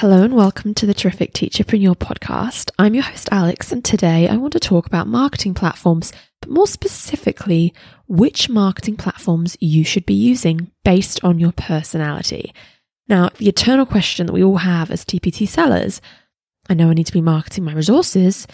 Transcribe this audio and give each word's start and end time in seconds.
Hello 0.00 0.22
and 0.22 0.36
welcome 0.36 0.74
to 0.74 0.84
the 0.84 0.92
Terrific 0.92 1.32
Teacherpreneur 1.32 1.96
podcast. 1.96 2.70
I'm 2.78 2.92
your 2.92 3.04
host, 3.04 3.30
Alex, 3.32 3.72
and 3.72 3.82
today 3.82 4.28
I 4.28 4.36
want 4.36 4.52
to 4.52 4.60
talk 4.60 4.86
about 4.86 5.06
marketing 5.06 5.54
platforms, 5.54 6.12
but 6.42 6.50
more 6.50 6.66
specifically, 6.66 7.72
which 8.06 8.50
marketing 8.50 8.98
platforms 8.98 9.56
you 9.58 9.84
should 9.84 10.04
be 10.04 10.12
using 10.12 10.70
based 10.84 11.24
on 11.24 11.38
your 11.38 11.52
personality. 11.52 12.52
Now, 13.08 13.30
the 13.38 13.48
eternal 13.48 13.86
question 13.86 14.26
that 14.26 14.34
we 14.34 14.44
all 14.44 14.58
have 14.58 14.90
as 14.90 15.02
TPT 15.02 15.48
sellers 15.48 16.02
I 16.68 16.74
know 16.74 16.90
I 16.90 16.92
need 16.92 17.06
to 17.06 17.12
be 17.14 17.22
marketing 17.22 17.64
my 17.64 17.72
resources, 17.72 18.46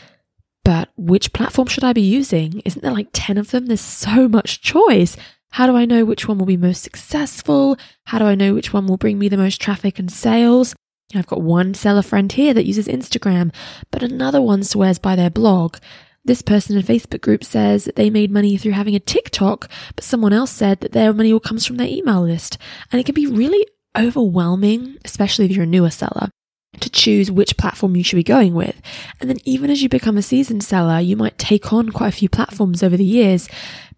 but 0.65 0.91
which 0.97 1.33
platform 1.33 1.67
should 1.67 1.83
I 1.83 1.93
be 1.93 2.03
using? 2.03 2.61
Isn't 2.61 2.83
there 2.83 2.93
like 2.93 3.09
10 3.13 3.37
of 3.37 3.51
them? 3.51 3.67
There's 3.67 3.81
so 3.81 4.29
much 4.29 4.63
choice. 4.63 5.17
How 5.51 5.67
do 5.67 5.77
I 5.77 5.87
know 5.87 6.05
which 6.05 6.29
one 6.29 6.39
will 6.39 6.47
be 6.47 6.57
most 6.57 6.85
successful? 6.85 7.77
How 8.05 8.21
do 8.21 8.27
I 8.27 8.37
know 8.37 8.55
which 8.55 8.73
one 8.73 8.87
will 8.87 8.97
bring 8.97 9.19
me 9.19 9.29
the 9.29 9.37
most 9.37 9.61
traffic 9.61 9.99
and 9.99 10.09
sales? 10.09 10.77
I've 11.15 11.27
got 11.27 11.43
one 11.43 11.75
seller 11.75 12.03
friend 12.03 12.31
here 12.31 12.55
that 12.55 12.67
uses 12.67 12.89
Instagram, 12.89 13.53
but 13.91 14.03
another 14.03 14.41
one 14.41 14.63
swears 14.63 14.99
by 14.99 15.17
their 15.17 15.31
blog. 15.31 15.77
This 16.25 16.43
person 16.43 16.77
in 16.77 16.83
a 16.83 16.87
Facebook 16.87 17.21
group 17.21 17.43
says 17.43 17.85
that 17.85 17.97
they 17.97 18.09
made 18.09 18.31
money 18.31 18.57
through 18.57 18.73
having 18.73 18.95
a 18.95 19.01
TikTok, 19.01 19.69
but 19.97 20.05
someone 20.05 20.33
else 20.33 20.53
said 20.53 20.81
that 20.81 20.93
their 20.93 21.13
money 21.13 21.33
all 21.33 21.41
comes 21.41 21.67
from 21.67 21.77
their 21.77 21.89
email 21.89 22.23
list. 22.23 22.59
And 22.91 23.01
it 23.01 23.05
can 23.05 23.15
be 23.15 23.27
really 23.27 23.67
overwhelming, 23.99 24.99
especially 25.05 25.47
if 25.47 25.53
you're 25.53 25.65
a 25.65 25.67
newer 25.67 25.91
seller 25.91 26.29
to 26.81 26.91
choose 26.91 27.31
which 27.31 27.57
platform 27.57 27.97
you 27.97 28.05
should 28.05 28.17
be 28.17 28.23
going 28.23 28.55
with. 28.55 28.81
And 29.21 29.29
then 29.29 29.39
even 29.45 29.71
as 29.71 29.83
you 29.83 29.89
become 29.89 30.17
a 30.17 30.23
seasoned 30.23 30.65
seller, 30.65 31.01
you 31.01 31.17
might 31.17 31.39
take 31.39 31.73
on 31.73 31.91
quite 31.91 32.09
a 32.09 32.17
few 32.17 32.29
platforms 32.29 32.83
over 32.83 32.97
the 32.97 33.05
years, 33.05 33.49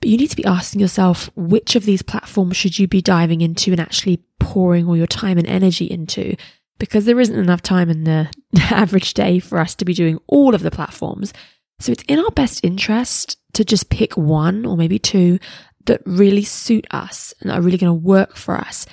but 0.00 0.08
you 0.08 0.16
need 0.16 0.30
to 0.30 0.36
be 0.36 0.44
asking 0.44 0.80
yourself, 0.80 1.30
which 1.36 1.76
of 1.76 1.84
these 1.84 2.02
platforms 2.02 2.56
should 2.56 2.78
you 2.78 2.88
be 2.88 3.00
diving 3.00 3.40
into 3.40 3.70
and 3.70 3.80
actually 3.80 4.24
pouring 4.40 4.86
all 4.86 4.96
your 4.96 5.06
time 5.06 5.38
and 5.38 5.46
energy 5.46 5.86
into? 5.86 6.36
Because 6.78 7.04
there 7.04 7.20
isn't 7.20 7.38
enough 7.38 7.62
time 7.62 7.88
in 7.88 8.04
the 8.04 8.28
average 8.60 9.14
day 9.14 9.38
for 9.38 9.58
us 9.58 9.74
to 9.76 9.84
be 9.84 9.94
doing 9.94 10.18
all 10.26 10.54
of 10.54 10.62
the 10.62 10.70
platforms. 10.70 11.32
So 11.80 11.92
it's 11.92 12.04
in 12.04 12.18
our 12.18 12.30
best 12.30 12.64
interest 12.64 13.38
to 13.54 13.64
just 13.64 13.90
pick 13.90 14.16
one 14.16 14.66
or 14.66 14.76
maybe 14.76 14.98
two 14.98 15.38
that 15.86 16.02
really 16.06 16.44
suit 16.44 16.86
us 16.90 17.34
and 17.40 17.50
are 17.50 17.60
really 17.60 17.78
going 17.78 17.90
to 17.90 18.06
work 18.06 18.36
for 18.36 18.56
us 18.56 18.86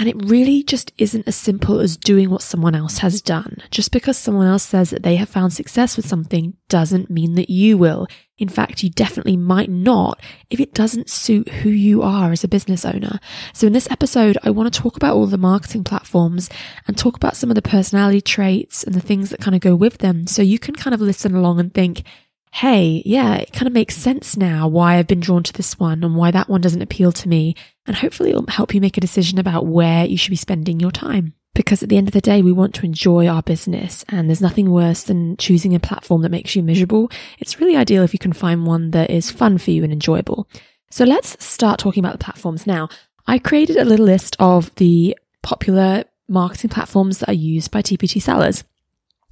and 0.00 0.08
it 0.08 0.16
really 0.16 0.62
just 0.62 0.94
isn't 0.96 1.28
as 1.28 1.36
simple 1.36 1.78
as 1.78 1.98
doing 1.98 2.30
what 2.30 2.40
someone 2.40 2.74
else 2.74 2.98
has 2.98 3.20
done. 3.20 3.58
Just 3.70 3.92
because 3.92 4.16
someone 4.16 4.46
else 4.46 4.62
says 4.62 4.88
that 4.88 5.02
they 5.02 5.16
have 5.16 5.28
found 5.28 5.52
success 5.52 5.94
with 5.94 6.08
something 6.08 6.54
doesn't 6.70 7.10
mean 7.10 7.34
that 7.34 7.50
you 7.50 7.76
will. 7.76 8.06
In 8.38 8.48
fact, 8.48 8.82
you 8.82 8.88
definitely 8.88 9.36
might 9.36 9.68
not 9.68 10.18
if 10.48 10.58
it 10.58 10.72
doesn't 10.72 11.10
suit 11.10 11.50
who 11.50 11.68
you 11.68 12.00
are 12.00 12.32
as 12.32 12.42
a 12.42 12.48
business 12.48 12.86
owner. 12.86 13.20
So 13.52 13.66
in 13.66 13.74
this 13.74 13.90
episode, 13.90 14.38
I 14.42 14.48
want 14.48 14.72
to 14.72 14.80
talk 14.80 14.96
about 14.96 15.16
all 15.16 15.26
the 15.26 15.36
marketing 15.36 15.84
platforms 15.84 16.48
and 16.88 16.96
talk 16.96 17.16
about 17.16 17.36
some 17.36 17.50
of 17.50 17.54
the 17.54 17.60
personality 17.60 18.22
traits 18.22 18.82
and 18.82 18.94
the 18.94 19.02
things 19.02 19.28
that 19.28 19.40
kind 19.40 19.54
of 19.54 19.60
go 19.60 19.76
with 19.76 19.98
them. 19.98 20.26
So 20.26 20.40
you 20.40 20.58
can 20.58 20.74
kind 20.76 20.94
of 20.94 21.02
listen 21.02 21.34
along 21.34 21.60
and 21.60 21.74
think, 21.74 22.04
hey, 22.52 23.02
yeah, 23.04 23.34
it 23.36 23.52
kind 23.52 23.66
of 23.66 23.72
makes 23.72 23.96
sense 23.96 24.36
now 24.36 24.66
why 24.66 24.96
I've 24.96 25.06
been 25.06 25.20
drawn 25.20 25.42
to 25.42 25.52
this 25.52 25.78
one 25.78 26.02
and 26.02 26.16
why 26.16 26.30
that 26.30 26.48
one 26.48 26.60
doesn't 26.60 26.82
appeal 26.82 27.12
to 27.12 27.28
me. 27.28 27.54
And 27.90 27.96
hopefully 27.96 28.30
it'll 28.30 28.46
help 28.46 28.72
you 28.72 28.80
make 28.80 28.96
a 28.96 29.00
decision 29.00 29.40
about 29.40 29.66
where 29.66 30.04
you 30.04 30.16
should 30.16 30.30
be 30.30 30.36
spending 30.36 30.78
your 30.78 30.92
time. 30.92 31.34
Because 31.54 31.82
at 31.82 31.88
the 31.88 31.96
end 31.96 32.06
of 32.06 32.14
the 32.14 32.20
day, 32.20 32.40
we 32.40 32.52
want 32.52 32.72
to 32.76 32.86
enjoy 32.86 33.26
our 33.26 33.42
business 33.42 34.04
and 34.08 34.28
there's 34.28 34.40
nothing 34.40 34.70
worse 34.70 35.02
than 35.02 35.36
choosing 35.38 35.74
a 35.74 35.80
platform 35.80 36.22
that 36.22 36.28
makes 36.30 36.54
you 36.54 36.62
miserable. 36.62 37.10
It's 37.40 37.58
really 37.58 37.74
ideal 37.74 38.04
if 38.04 38.12
you 38.12 38.20
can 38.20 38.32
find 38.32 38.64
one 38.64 38.92
that 38.92 39.10
is 39.10 39.32
fun 39.32 39.58
for 39.58 39.72
you 39.72 39.82
and 39.82 39.92
enjoyable. 39.92 40.48
So 40.92 41.04
let's 41.04 41.44
start 41.44 41.80
talking 41.80 42.04
about 42.04 42.16
the 42.16 42.24
platforms 42.24 42.64
now. 42.64 42.88
I 43.26 43.40
created 43.40 43.76
a 43.76 43.84
little 43.84 44.06
list 44.06 44.36
of 44.38 44.72
the 44.76 45.18
popular 45.42 46.04
marketing 46.28 46.70
platforms 46.70 47.18
that 47.18 47.30
are 47.30 47.32
used 47.32 47.72
by 47.72 47.82
TPT 47.82 48.22
sellers. 48.22 48.62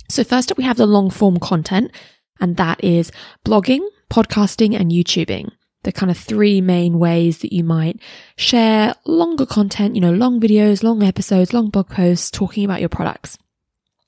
So 0.09 0.25
first 0.25 0.51
up, 0.51 0.59
we 0.59 0.65
have 0.65 0.79
the 0.79 0.85
long 0.85 1.11
form 1.11 1.39
content 1.39 1.93
and 2.41 2.57
that 2.57 2.83
is 2.83 3.13
blogging, 3.45 3.87
podcasting, 4.11 4.75
and 4.77 4.91
YouTubing. 4.91 5.53
The 5.89 5.93
kind 5.93 6.11
of 6.11 6.19
three 6.19 6.61
main 6.61 6.99
ways 6.99 7.39
that 7.39 7.51
you 7.51 7.65
might 7.65 7.99
share 8.37 8.95
longer 9.07 9.47
content, 9.47 9.95
you 9.95 10.03
know, 10.03 10.13
long 10.13 10.39
videos, 10.39 10.83
long 10.83 11.03
episodes, 11.03 11.55
long 11.55 11.71
blog 11.71 11.89
posts 11.89 12.31
talking 12.31 12.63
about 12.67 12.81
your 12.81 12.91
products. 12.91 13.39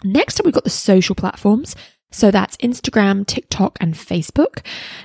Next 0.05 0.39
up, 0.39 0.45
we've 0.45 0.53
got 0.53 0.65
the 0.65 0.69
social 0.69 1.15
platforms. 1.15 1.75
So 2.11 2.31
that's 2.31 2.59
Instagram, 2.59 3.27
TikTok, 3.27 3.79
and 3.81 3.95
Facebook. 3.95 4.63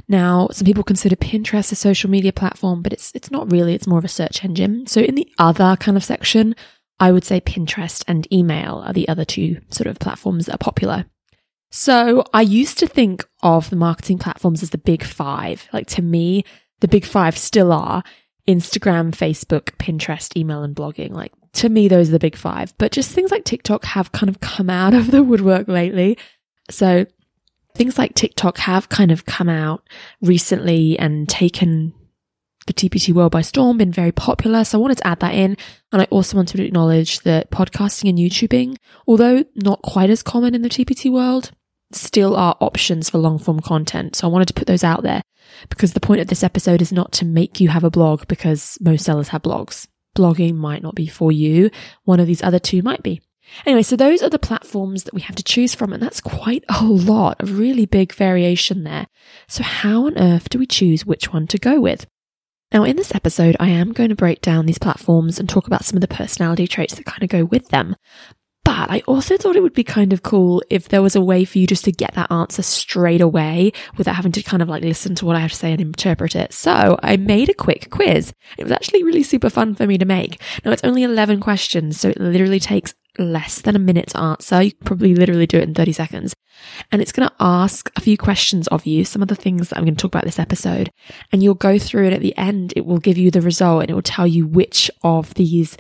Now, 0.10 0.50
some 0.52 0.66
people 0.66 0.84
consider 0.84 1.16
Pinterest 1.16 1.72
a 1.72 1.76
social 1.76 2.10
media 2.10 2.34
platform, 2.34 2.82
but 2.82 2.92
it's, 2.92 3.14
it's 3.16 3.32
not 3.32 3.50
really. 3.50 3.74
It's 3.74 3.88
more 3.88 4.00
of 4.00 4.04
a 4.04 4.10
search 4.10 4.44
engine. 4.44 4.86
So 4.86 5.00
in 5.00 5.16
the 5.16 5.32
other 5.40 5.78
kind 5.80 5.96
of 5.96 6.04
section, 6.04 6.58
I 7.00 7.14
would 7.14 7.24
say 7.24 7.40
Pinterest 7.40 8.04
and 8.06 8.28
email 8.34 8.84
are 8.86 8.92
the 8.92 9.08
other 9.08 9.24
two 9.24 9.62
sort 9.70 9.88
of 9.88 10.00
platforms 10.00 10.48
that 10.48 10.56
are 10.56 10.58
popular. 10.58 11.06
So 11.72 12.26
I 12.34 12.42
used 12.42 12.80
to 12.80 12.88
think 12.88 13.26
of 13.42 13.70
the 13.70 13.78
marketing 13.78 14.18
platforms 14.18 14.62
as 14.62 14.72
the 14.72 14.78
big 14.78 15.06
five. 15.06 15.70
Like 15.72 15.88
to 15.88 16.02
me, 16.02 16.44
the 16.80 16.88
big 16.88 17.06
five 17.06 17.38
still 17.38 17.72
are 17.72 18.04
Instagram, 18.48 19.12
Facebook, 19.12 19.76
Pinterest, 19.78 20.36
email, 20.38 20.64
and 20.64 20.76
blogging. 20.76 21.12
Like 21.12 21.34
to 21.54 21.70
me, 21.70 21.88
those 21.88 22.10
are 22.10 22.14
the 22.14 22.20
big 22.20 22.36
five. 22.36 22.74
But 22.78 22.92
just 22.92 23.12
things 23.12 23.32
like 23.32 23.44
TikTok 23.44 23.86
have 23.86 24.12
kind 24.12 24.30
of 24.30 24.40
come 24.40 24.70
out 24.70 24.94
of 24.94 25.12
the 25.12 25.24
woodwork 25.24 25.68
lately. 25.68 26.18
So 26.70 27.06
things 27.76 27.98
like 27.98 28.14
TikTok 28.14 28.58
have 28.60 28.90
kind 28.90 29.12
of 29.12 29.26
come 29.26 29.50
out 29.50 29.88
recently 30.22 30.98
and 31.00 31.28
taken 31.28 31.94
the 32.68 32.74
TPT 32.74 33.14
world 33.14 33.32
by 33.32 33.42
storm, 33.42 33.78
been 33.78 33.92
very 33.92 34.12
popular. 34.12 34.64
So 34.64 34.78
I 34.78 34.82
wanted 34.82 34.98
to 34.98 35.08
add 35.08 35.20
that 35.20 35.36
in. 35.36 35.56
And 35.92 36.02
I 36.02 36.06
also 36.06 36.36
wanted 36.36 36.58
to 36.58 36.66
acknowledge 36.66 37.20
that 37.22 37.52
podcasting 37.52 38.10
and 38.10 38.18
YouTubing, 38.18 38.78
although 39.08 39.44
not 39.56 39.82
quite 39.82 40.10
as 40.10 40.24
common 40.24 40.56
in 40.56 40.62
the 40.62 40.70
TPT 40.70 41.12
world, 41.12 41.52
still 41.92 42.36
are 42.36 42.58
options 42.60 43.10
for 43.10 43.18
long 43.18 43.38
form 43.38 43.60
content. 43.60 44.16
So 44.16 44.28
I 44.28 44.32
wanted 44.32 44.48
to 44.48 44.54
put 44.54 44.68
those 44.68 44.84
out 44.84 45.04
there 45.04 45.22
because 45.70 45.94
the 45.94 46.00
point 46.00 46.22
of 46.22 46.28
this 46.28 46.44
episode 46.44 46.82
is 46.82 46.92
not 46.92 47.12
to 47.14 47.26
make 47.26 47.60
you 47.60 47.70
have 47.70 47.84
a 47.84 47.90
blog 47.90 48.28
because 48.28 48.78
most 48.82 49.06
sellers 49.06 49.30
have 49.30 49.44
blogs. 49.44 49.88
Blogging 50.16 50.56
might 50.56 50.82
not 50.82 50.96
be 50.96 51.08
for 51.08 51.32
you. 51.32 51.70
One 52.04 52.20
of 52.20 52.28
these 52.28 52.44
other 52.44 52.60
two 52.60 52.82
might 52.82 53.04
be. 53.04 53.22
Anyway, 53.66 53.84
so 53.84 53.96
those 53.96 54.24
are 54.24 54.30
the 54.30 54.40
platforms 54.40 55.04
that 55.04 55.14
we 55.14 55.22
have 55.22 55.36
to 55.36 55.44
choose 55.44 55.76
from, 55.76 55.94
and 55.94 56.02
that's 56.02 56.20
quite 56.22 56.64
a 56.70 56.84
lot, 56.84 57.38
a 57.40 57.46
really 57.46 57.86
big 57.86 58.12
variation 58.14 58.84
there. 58.84 59.06
So 59.48 59.62
how 59.62 60.08
on 60.08 60.18
earth 60.18 60.50
do 60.50 60.58
we 60.58 60.66
choose 60.66 61.06
which 61.06 61.32
one 61.32 61.46
to 61.48 61.60
go 61.60 61.80
with? 61.80 62.08
Now, 62.72 62.84
in 62.84 62.96
this 62.96 63.14
episode, 63.14 63.56
I 63.60 63.70
am 63.70 63.94
going 63.94 64.10
to 64.10 64.16
break 64.16 64.42
down 64.42 64.66
these 64.66 64.80
platforms 64.80 65.40
and 65.40 65.48
talk 65.48 65.68
about 65.68 65.86
some 65.86 65.96
of 65.96 66.02
the 66.02 66.08
personality 66.08 66.68
traits 66.68 66.96
that 66.96 67.06
kind 67.06 67.22
of 67.22 67.30
go 67.30 67.46
with 67.46 67.70
them. 67.70 67.96
I 68.78 69.04
also 69.08 69.38
thought 69.38 69.56
it 69.56 69.64
would 69.64 69.74
be 69.74 69.84
kind 69.84 70.14
of 70.14 70.24
cool 70.24 70.62
if 70.70 70.90
there 70.90 71.02
was 71.02 71.16
a 71.16 71.22
way 71.22 71.46
for 71.46 71.58
you 71.58 71.68
just 71.68 71.86
to 71.86 71.92
get 71.92 72.14
that 72.16 72.32
answer 72.32 72.62
straight 72.62 73.22
away 73.22 73.72
without 73.98 74.16
having 74.16 74.32
to 74.34 74.44
kind 74.44 74.62
of 74.62 74.70
like 74.70 74.84
listen 74.84 75.16
to 75.16 75.26
what 75.26 75.36
I 75.36 75.40
have 75.40 75.52
to 75.52 75.58
say 75.58 75.72
and 75.72 75.82
interpret 75.82 76.36
it. 76.36 76.54
So 76.54 76.98
I 77.02 77.18
made 77.18 77.50
a 77.50 77.54
quick 77.54 77.90
quiz. 77.90 78.34
It 78.58 78.64
was 78.64 78.72
actually 78.72 79.04
really 79.04 79.24
super 79.24 79.50
fun 79.50 79.76
for 79.76 79.88
me 79.88 79.98
to 79.98 80.06
make. 80.06 80.42
Now 80.64 80.72
it's 80.72 80.84
only 80.84 81.04
11 81.04 81.40
questions, 81.40 82.00
so 82.00 82.10
it 82.10 82.20
literally 82.20 82.60
takes 82.60 82.94
less 83.18 83.62
than 83.62 83.76
a 83.76 83.80
minute 83.80 84.10
to 84.10 84.20
answer. 84.20 84.62
You 84.62 84.74
probably 84.84 85.16
literally 85.16 85.48
do 85.48 85.58
it 85.58 85.64
in 85.64 85.74
30 85.74 85.94
seconds. 85.94 86.34
And 86.92 87.02
it's 87.02 87.12
going 87.12 87.28
to 87.28 87.36
ask 87.40 87.92
a 87.96 88.02
few 88.02 88.18
questions 88.18 88.68
of 88.68 88.86
you, 88.86 89.06
some 89.06 89.22
of 89.22 89.28
the 89.28 89.36
things 89.36 89.70
that 89.70 89.78
I'm 89.78 89.86
going 89.86 89.96
to 89.96 90.02
talk 90.02 90.14
about 90.14 90.26
this 90.26 90.40
episode. 90.40 90.92
And 91.32 91.44
you'll 91.44 91.54
go 91.54 91.78
through 91.78 92.08
it 92.08 92.14
at 92.14 92.22
the 92.22 92.36
end. 92.38 92.74
It 92.76 92.86
will 92.86 92.98
give 92.98 93.18
you 93.18 93.32
the 93.32 93.42
result 93.42 93.82
and 93.82 93.92
it 93.92 93.94
will 93.94 94.02
tell 94.02 94.28
you 94.28 94.48
which 94.48 94.90
of 95.04 95.34
these 95.36 95.78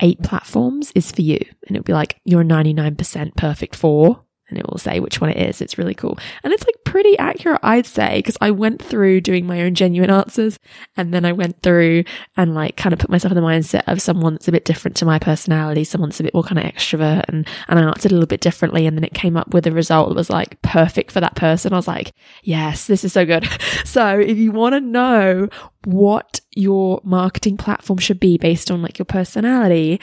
eight 0.00 0.22
platforms 0.22 0.92
is 0.94 1.10
for 1.10 1.22
you. 1.22 1.38
And 1.66 1.76
it'll 1.76 1.84
be 1.84 1.92
like, 1.92 2.20
you're 2.24 2.44
99% 2.44 3.36
perfect 3.36 3.74
for, 3.74 4.24
and 4.48 4.58
it 4.58 4.66
will 4.68 4.78
say 4.78 5.00
which 5.00 5.20
one 5.20 5.30
it 5.30 5.48
is. 5.48 5.60
It's 5.60 5.78
really 5.78 5.94
cool. 5.94 6.18
And 6.44 6.52
it's 6.52 6.64
like 6.64 6.84
pretty 6.84 7.18
accurate, 7.18 7.60
I'd 7.62 7.86
say, 7.86 8.18
because 8.18 8.36
I 8.40 8.50
went 8.52 8.82
through 8.82 9.20
doing 9.22 9.46
my 9.46 9.62
own 9.62 9.74
genuine 9.74 10.10
answers 10.10 10.58
and 10.96 11.12
then 11.12 11.24
I 11.24 11.32
went 11.32 11.62
through 11.62 12.04
and 12.36 12.54
like 12.54 12.76
kind 12.76 12.92
of 12.92 12.98
put 12.98 13.10
myself 13.10 13.32
in 13.32 13.36
the 13.36 13.42
mindset 13.42 13.82
of 13.86 14.00
someone 14.00 14.34
that's 14.34 14.48
a 14.48 14.52
bit 14.52 14.64
different 14.64 14.96
to 14.98 15.04
my 15.04 15.18
personality, 15.18 15.84
someone 15.84 16.10
that's 16.10 16.20
a 16.20 16.24
bit 16.24 16.34
more 16.34 16.44
kind 16.44 16.58
of 16.58 16.64
extrovert 16.64 17.24
and, 17.28 17.46
and 17.68 17.78
I 17.78 17.82
answered 17.82 18.12
a 18.12 18.14
little 18.14 18.26
bit 18.26 18.40
differently. 18.40 18.86
And 18.86 18.96
then 18.96 19.04
it 19.04 19.14
came 19.14 19.36
up 19.36 19.52
with 19.52 19.66
a 19.66 19.72
result 19.72 20.08
that 20.08 20.16
was 20.16 20.30
like 20.30 20.60
perfect 20.62 21.10
for 21.10 21.20
that 21.20 21.34
person. 21.34 21.72
I 21.72 21.76
was 21.76 21.88
like, 21.88 22.12
yes, 22.42 22.86
this 22.86 23.04
is 23.04 23.12
so 23.12 23.24
good. 23.26 23.48
so 23.84 24.18
if 24.18 24.38
you 24.38 24.52
want 24.52 24.74
to 24.74 24.80
know 24.80 25.48
what 25.84 26.40
your 26.54 27.00
marketing 27.04 27.56
platform 27.56 27.98
should 27.98 28.20
be 28.20 28.38
based 28.38 28.70
on 28.70 28.82
like 28.82 28.98
your 28.98 29.06
personality, 29.06 30.00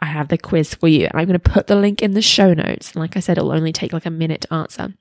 I 0.00 0.06
have 0.06 0.28
the 0.28 0.38
quiz 0.38 0.74
for 0.74 0.88
you. 0.88 1.06
And 1.06 1.14
I'm 1.14 1.26
going 1.26 1.38
to 1.38 1.50
put 1.50 1.66
the 1.66 1.76
link 1.76 2.02
in 2.02 2.12
the 2.12 2.22
show 2.22 2.54
notes. 2.54 2.92
And 2.92 3.00
like 3.00 3.16
I 3.16 3.20
said, 3.20 3.38
it'll 3.38 3.52
only 3.52 3.72
take 3.72 3.92
like 3.92 4.06
a 4.06 4.10
minute 4.10 4.42
to 4.42 4.54
answer. 4.54 4.94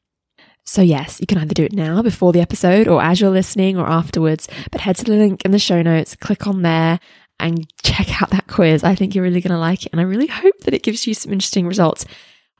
So, 0.65 0.81
yes, 0.81 1.19
you 1.19 1.25
can 1.25 1.39
either 1.39 1.55
do 1.55 1.63
it 1.63 1.73
now 1.73 2.01
before 2.03 2.31
the 2.31 2.41
episode 2.41 2.87
or 2.87 3.01
as 3.01 3.19
you're 3.19 3.31
listening 3.31 3.77
or 3.77 3.87
afterwards, 3.87 4.47
but 4.71 4.81
head 4.81 4.97
to 4.97 5.03
the 5.03 5.13
link 5.13 5.43
in 5.43 5.51
the 5.51 5.57
show 5.57 5.81
notes, 5.81 6.15
click 6.15 6.45
on 6.45 6.61
there 6.61 6.99
and 7.39 7.67
check 7.81 8.21
out 8.21 8.29
that 8.29 8.47
quiz. 8.47 8.83
I 8.83 8.93
think 8.93 9.15
you're 9.15 9.23
really 9.23 9.41
going 9.41 9.53
to 9.53 9.57
like 9.57 9.85
it. 9.85 9.91
And 9.93 9.99
I 9.99 10.03
really 10.03 10.27
hope 10.27 10.59
that 10.61 10.73
it 10.73 10.83
gives 10.83 11.07
you 11.07 11.13
some 11.13 11.33
interesting 11.33 11.65
results. 11.65 12.05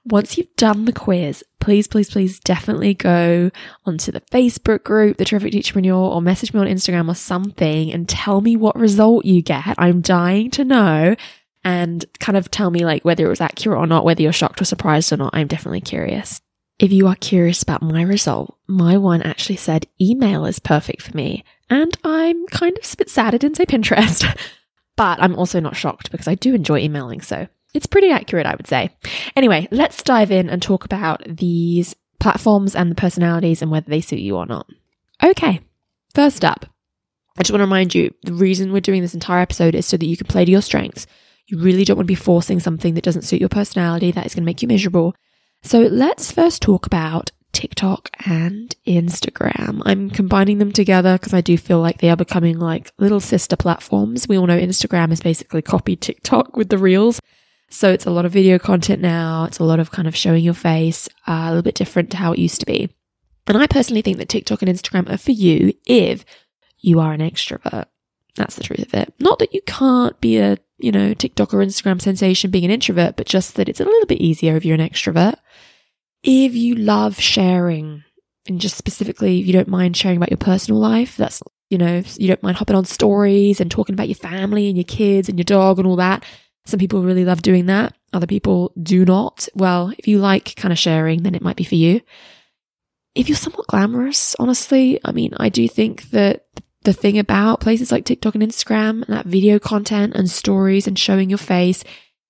Once 0.05 0.37
you've 0.37 0.55
done 0.55 0.85
the 0.85 0.93
quiz, 0.93 1.43
please, 1.59 1.87
please, 1.87 2.09
please 2.09 2.39
definitely 2.39 2.93
go 2.93 3.51
onto 3.85 4.11
the 4.11 4.21
Facebook 4.21 4.83
group, 4.83 5.17
The 5.17 5.25
Terrific 5.25 5.53
Teacherpreneur, 5.53 5.93
or 5.93 6.21
message 6.21 6.53
me 6.53 6.61
on 6.61 6.67
Instagram 6.67 7.09
or 7.09 7.15
something 7.15 7.93
and 7.93 8.09
tell 8.09 8.41
me 8.41 8.55
what 8.55 8.75
result 8.75 9.25
you 9.25 9.43
get. 9.43 9.75
I'm 9.77 10.01
dying 10.01 10.49
to 10.51 10.63
know 10.63 11.15
and 11.63 12.05
kind 12.19 12.37
of 12.37 12.49
tell 12.49 12.71
me 12.71 12.85
like 12.85 13.03
whether 13.03 13.25
it 13.25 13.29
was 13.29 13.41
accurate 13.41 13.77
or 13.77 13.87
not, 13.87 14.05
whether 14.05 14.21
you're 14.21 14.31
shocked 14.31 14.61
or 14.61 14.65
surprised 14.65 15.11
or 15.11 15.17
not. 15.17 15.31
I'm 15.33 15.47
definitely 15.47 15.81
curious. 15.81 16.41
If 16.79 16.93
you 16.93 17.07
are 17.07 17.15
curious 17.15 17.61
about 17.61 17.81
my 17.81 18.01
result, 18.01 18.57
my 18.67 18.97
one 18.97 19.21
actually 19.21 19.57
said 19.57 19.87
email 19.99 20.45
is 20.45 20.59
perfect 20.59 21.01
for 21.01 21.15
me. 21.15 21.43
And 21.69 21.95
I'm 22.03 22.47
kind 22.47 22.77
of 22.77 22.91
a 22.91 22.97
bit 22.97 23.09
sad 23.09 23.33
it 23.33 23.41
didn't 23.41 23.57
say 23.57 23.65
Pinterest, 23.65 24.25
but 24.95 25.21
I'm 25.21 25.35
also 25.35 25.59
not 25.59 25.75
shocked 25.75 26.11
because 26.11 26.27
I 26.27 26.35
do 26.35 26.55
enjoy 26.55 26.79
emailing. 26.79 27.21
So 27.21 27.47
it's 27.73 27.85
pretty 27.85 28.09
accurate, 28.09 28.45
I 28.45 28.55
would 28.55 28.67
say. 28.67 28.89
Anyway, 29.35 29.67
let's 29.71 30.01
dive 30.03 30.31
in 30.31 30.49
and 30.49 30.61
talk 30.61 30.85
about 30.85 31.21
these 31.27 31.95
platforms 32.19 32.75
and 32.75 32.89
the 32.89 32.95
personalities 32.95 33.61
and 33.61 33.71
whether 33.71 33.89
they 33.89 34.01
suit 34.01 34.19
you 34.19 34.37
or 34.37 34.45
not. 34.45 34.67
Okay, 35.23 35.59
first 36.13 36.45
up, 36.45 36.65
I 37.37 37.43
just 37.43 37.51
want 37.51 37.59
to 37.59 37.65
remind 37.65 37.93
you 37.93 38.13
the 38.23 38.33
reason 38.33 38.71
we're 38.71 38.81
doing 38.81 39.01
this 39.01 39.13
entire 39.13 39.41
episode 39.41 39.75
is 39.75 39.85
so 39.85 39.97
that 39.97 40.05
you 40.05 40.17
can 40.17 40.27
play 40.27 40.45
to 40.45 40.51
your 40.51 40.61
strengths. 40.61 41.07
You 41.49 41.57
really 41.57 41.83
don't 41.83 41.97
want 41.97 42.05
to 42.05 42.11
be 42.11 42.15
forcing 42.15 42.59
something 42.59 42.93
that 42.93 43.03
doesn't 43.03 43.23
suit 43.23 43.39
your 43.39 43.49
personality, 43.49 44.11
that 44.11 44.25
is 44.25 44.35
going 44.35 44.43
to 44.43 44.45
make 44.45 44.61
you 44.61 44.67
miserable. 44.67 45.15
So 45.63 45.81
let's 45.81 46.31
first 46.31 46.61
talk 46.61 46.85
about 46.85 47.31
TikTok 47.53 48.09
and 48.25 48.75
Instagram. 48.85 49.81
I'm 49.83 50.11
combining 50.11 50.59
them 50.59 50.71
together 50.71 51.17
because 51.17 51.33
I 51.33 51.41
do 51.41 51.57
feel 51.57 51.79
like 51.79 51.97
they 51.97 52.11
are 52.11 52.15
becoming 52.15 52.59
like 52.59 52.91
little 52.99 53.19
sister 53.19 53.55
platforms. 53.55 54.27
We 54.27 54.37
all 54.37 54.45
know 54.45 54.59
Instagram 54.59 55.11
is 55.11 55.21
basically 55.21 55.63
copied 55.63 56.01
TikTok 56.01 56.55
with 56.55 56.69
the 56.69 56.77
reels. 56.77 57.19
So 57.71 57.91
it's 57.91 58.05
a 58.05 58.11
lot 58.11 58.25
of 58.25 58.31
video 58.31 58.59
content 58.59 59.01
now. 59.01 59.45
It's 59.45 59.59
a 59.59 59.63
lot 59.63 59.79
of 59.79 59.91
kind 59.91 60.07
of 60.07 60.15
showing 60.15 60.43
your 60.43 60.53
face, 60.53 61.09
uh, 61.27 61.45
a 61.45 61.49
little 61.49 61.63
bit 61.63 61.75
different 61.75 62.11
to 62.11 62.17
how 62.17 62.33
it 62.33 62.39
used 62.39 62.59
to 62.59 62.65
be. 62.65 62.89
And 63.47 63.57
I 63.57 63.65
personally 63.65 64.03
think 64.03 64.17
that 64.17 64.29
TikTok 64.29 64.61
and 64.61 64.71
Instagram 64.71 65.11
are 65.11 65.17
for 65.17 65.31
you 65.31 65.73
if 65.87 66.23
you 66.77 66.99
are 66.99 67.13
an 67.13 67.21
extrovert. 67.21 67.85
That's 68.39 68.55
the 68.55 68.63
truth 68.63 68.79
of 68.79 68.93
it. 68.93 69.13
Not 69.19 69.39
that 69.39 69.53
you 69.53 69.61
can't 69.67 70.19
be 70.21 70.37
a, 70.37 70.57
you 70.77 70.93
know, 70.93 71.13
TikTok 71.13 71.53
or 71.53 71.57
Instagram 71.57 72.01
sensation 72.01 72.49
being 72.49 72.63
an 72.63 72.71
introvert, 72.71 73.17
but 73.17 73.27
just 73.27 73.55
that 73.55 73.67
it's 73.67 73.81
a 73.81 73.85
little 73.85 74.07
bit 74.07 74.21
easier 74.21 74.55
if 74.55 74.63
you're 74.63 74.79
an 74.79 74.89
extrovert. 74.89 75.35
If 76.23 76.55
you 76.55 76.75
love 76.75 77.19
sharing, 77.19 78.05
and 78.47 78.61
just 78.61 78.77
specifically, 78.77 79.41
if 79.41 79.45
you 79.45 79.51
don't 79.51 79.67
mind 79.67 79.97
sharing 79.97 80.15
about 80.15 80.31
your 80.31 80.37
personal 80.37 80.79
life, 80.79 81.17
that's, 81.17 81.43
you 81.69 81.77
know, 81.77 82.01
you 82.15 82.29
don't 82.29 82.41
mind 82.41 82.55
hopping 82.55 82.77
on 82.77 82.85
stories 82.85 83.59
and 83.59 83.69
talking 83.69 83.93
about 83.93 84.07
your 84.07 84.15
family 84.15 84.69
and 84.69 84.77
your 84.77 84.85
kids 84.85 85.27
and 85.27 85.37
your 85.37 85.43
dog 85.43 85.79
and 85.79 85.85
all 85.85 85.97
that, 85.97 86.23
some 86.65 86.79
people 86.79 87.03
really 87.03 87.25
love 87.25 87.41
doing 87.41 87.65
that. 87.65 87.93
Other 88.13 88.25
people 88.25 88.71
do 88.81 89.03
not. 89.03 89.49
Well, 89.53 89.93
if 89.97 90.07
you 90.07 90.19
like 90.19 90.55
kind 90.55 90.71
of 90.71 90.79
sharing, 90.79 91.23
then 91.23 91.35
it 91.35 91.41
might 91.41 91.57
be 91.57 91.65
for 91.65 91.75
you. 91.75 91.99
If 93.15 93.27
you're 93.27 93.35
somewhat 93.35 93.67
glamorous, 93.67 94.33
honestly, 94.39 94.99
I 95.03 95.11
mean, 95.11 95.33
I 95.37 95.49
do 95.49 95.67
think 95.67 96.09
that 96.11 96.45
the 96.83 96.93
thing 96.93 97.19
about 97.19 97.59
places 97.59 97.91
like 97.91 98.05
TikTok 98.05 98.35
and 98.35 98.43
Instagram 98.43 99.03
and 99.03 99.15
that 99.15 99.25
video 99.25 99.59
content 99.59 100.15
and 100.15 100.29
stories 100.29 100.87
and 100.87 100.97
showing 100.97 101.29
your 101.29 101.37
face 101.37 101.83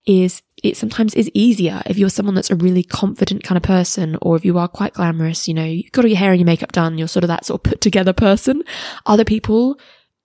is 0.05 0.41
it 0.63 0.75
sometimes 0.75 1.13
is 1.13 1.29
easier 1.33 1.81
if 1.85 1.97
you're 1.97 2.09
someone 2.09 2.35
that's 2.35 2.49
a 2.49 2.55
really 2.55 2.83
confident 2.83 3.43
kind 3.43 3.57
of 3.57 3.63
person 3.63 4.17
or 4.21 4.35
if 4.35 4.43
you 4.43 4.57
are 4.57 4.67
quite 4.67 4.93
glamorous, 4.93 5.47
you 5.47 5.53
know, 5.53 5.63
you've 5.63 5.91
got 5.91 6.03
all 6.03 6.09
your 6.09 6.17
hair 6.17 6.31
and 6.31 6.39
your 6.39 6.45
makeup 6.45 6.71
done, 6.71 6.97
you're 6.97 7.07
sort 7.07 7.23
of 7.23 7.27
that 7.27 7.45
sort 7.45 7.59
of 7.59 7.63
put 7.63 7.81
together 7.81 8.11
person. 8.11 8.63
Other 9.05 9.23
people 9.23 9.79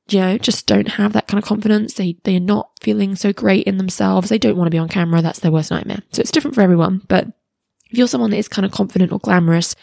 you 0.08 0.20
know, 0.20 0.38
just 0.38 0.66
don't 0.66 0.88
have 0.88 1.14
that 1.14 1.26
kind 1.26 1.42
of 1.42 1.48
confidence. 1.48 1.94
They, 1.94 2.16
they're 2.24 2.40
not 2.40 2.70
feeling 2.80 3.16
so 3.16 3.32
great 3.32 3.66
in 3.66 3.78
themselves. 3.78 4.28
They 4.28 4.38
don't 4.38 4.56
want 4.56 4.66
to 4.66 4.70
be 4.70 4.78
on 4.78 4.88
camera. 4.88 5.22
That's 5.22 5.40
their 5.40 5.52
worst 5.52 5.70
nightmare. 5.70 6.02
So 6.12 6.20
it's 6.20 6.30
different 6.30 6.54
for 6.54 6.60
everyone. 6.60 7.02
But 7.08 7.28
if 7.90 7.98
you're 7.98 8.08
someone 8.08 8.30
that 8.30 8.38
is 8.38 8.48
kind 8.48 8.66
of 8.66 8.72
confident 8.72 9.12
or 9.12 9.18
glamorous, 9.18 9.74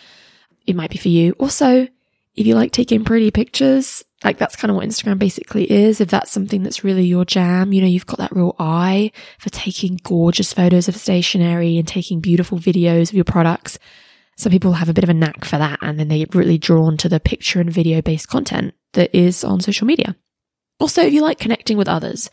it 0.68 0.76
might 0.76 0.92
be 0.92 0.98
for 0.98 1.10
you. 1.10 1.34
Also, 1.40 1.88
if 2.36 2.46
you 2.46 2.56
like 2.56 2.72
taking 2.72 3.04
pretty 3.04 3.32
pictures, 3.32 4.04
like 4.24 4.38
that's 4.38 4.56
kind 4.56 4.70
of 4.70 4.78
what 4.78 4.88
Instagram 4.88 5.18
basically 5.18 5.70
is. 5.72 6.00
If 6.00 6.10
that's 6.10 6.32
something 6.32 6.64
that's 6.64 6.84
really 6.84 7.06
your 7.06 7.26
jam, 7.26 7.74
you 7.74 7.82
know, 7.82 7.88
you've 7.88 8.06
got 8.06 8.20
that 8.20 8.32
real 8.36 8.56
eye 8.60 9.12
for 9.40 9.50
taking 9.50 10.00
gorgeous 10.04 10.54
photos 10.54 10.88
of 10.88 10.96
stationery 10.96 11.78
and 11.78 11.88
taking 11.88 12.20
beautiful 12.20 12.60
videos 12.60 13.10
of 13.10 13.16
your 13.16 13.24
products. 13.24 13.80
Some 14.38 14.52
people 14.52 14.74
have 14.74 14.90
a 14.90 14.94
bit 14.94 15.04
of 15.04 15.10
a 15.10 15.14
knack 15.14 15.44
for 15.46 15.58
that 15.58 15.80
and 15.82 16.00
then 16.00 16.08
they're 16.08 16.26
really 16.34 16.58
drawn 16.58 16.98
to 16.98 17.10
the 17.10 17.20
picture 17.20 17.60
and 17.60 17.72
video 17.72 18.02
based 18.02 18.28
content 18.28 18.74
that 18.94 19.16
is 19.16 19.44
on 19.44 19.60
social 19.60 19.88
media. 19.88 20.16
Also, 20.80 21.02
if 21.02 21.14
you 21.14 21.22
like 21.22 21.40
connecting 21.40 21.78
with 21.78 21.88
others, 21.88 22.30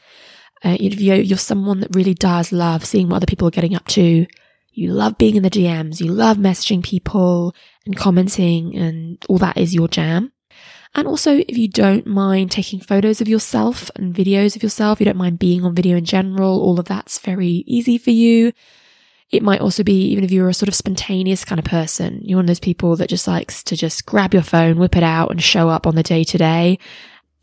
uh, 0.64 0.76
if 0.78 1.00
you're, 1.00 1.16
you're 1.16 1.38
someone 1.38 1.80
that 1.80 1.94
really 1.94 2.14
does 2.14 2.52
love 2.52 2.84
seeing 2.84 3.08
what 3.08 3.16
other 3.16 3.26
people 3.26 3.48
are 3.48 3.52
getting 3.52 3.74
up 3.74 3.86
to, 3.86 4.26
you 4.72 4.92
love 4.92 5.18
being 5.18 5.36
in 5.36 5.42
the 5.42 5.50
DMs, 5.50 6.00
you 6.00 6.12
love 6.12 6.36
messaging 6.36 6.82
people 6.82 7.54
and 7.84 7.96
commenting 7.96 8.76
and 8.76 9.24
all 9.28 9.38
that 9.38 9.56
is 9.56 9.74
your 9.74 9.88
jam. 9.88 10.32
And 10.94 11.06
also, 11.06 11.36
if 11.36 11.56
you 11.56 11.68
don't 11.68 12.06
mind 12.06 12.50
taking 12.50 12.80
photos 12.80 13.20
of 13.20 13.28
yourself 13.28 13.90
and 13.96 14.14
videos 14.14 14.56
of 14.56 14.62
yourself, 14.62 15.00
you 15.00 15.06
don't 15.06 15.16
mind 15.16 15.38
being 15.38 15.64
on 15.64 15.74
video 15.74 15.96
in 15.96 16.04
general, 16.04 16.60
all 16.60 16.80
of 16.80 16.86
that's 16.86 17.18
very 17.18 17.64
easy 17.66 17.98
for 17.98 18.10
you. 18.10 18.52
It 19.30 19.42
might 19.42 19.60
also 19.60 19.82
be, 19.82 20.08
even 20.08 20.24
if 20.24 20.30
you're 20.30 20.48
a 20.48 20.54
sort 20.54 20.68
of 20.68 20.74
spontaneous 20.74 21.44
kind 21.44 21.58
of 21.58 21.64
person, 21.66 22.20
you're 22.22 22.38
one 22.38 22.46
of 22.46 22.48
those 22.48 22.60
people 22.60 22.96
that 22.96 23.10
just 23.10 23.28
likes 23.28 23.62
to 23.64 23.76
just 23.76 24.06
grab 24.06 24.32
your 24.32 24.42
phone, 24.42 24.78
whip 24.78 24.96
it 24.96 25.02
out 25.02 25.30
and 25.30 25.42
show 25.42 25.68
up 25.68 25.86
on 25.86 25.94
the 25.94 26.02
day 26.02 26.24
to 26.24 26.38
day, 26.38 26.78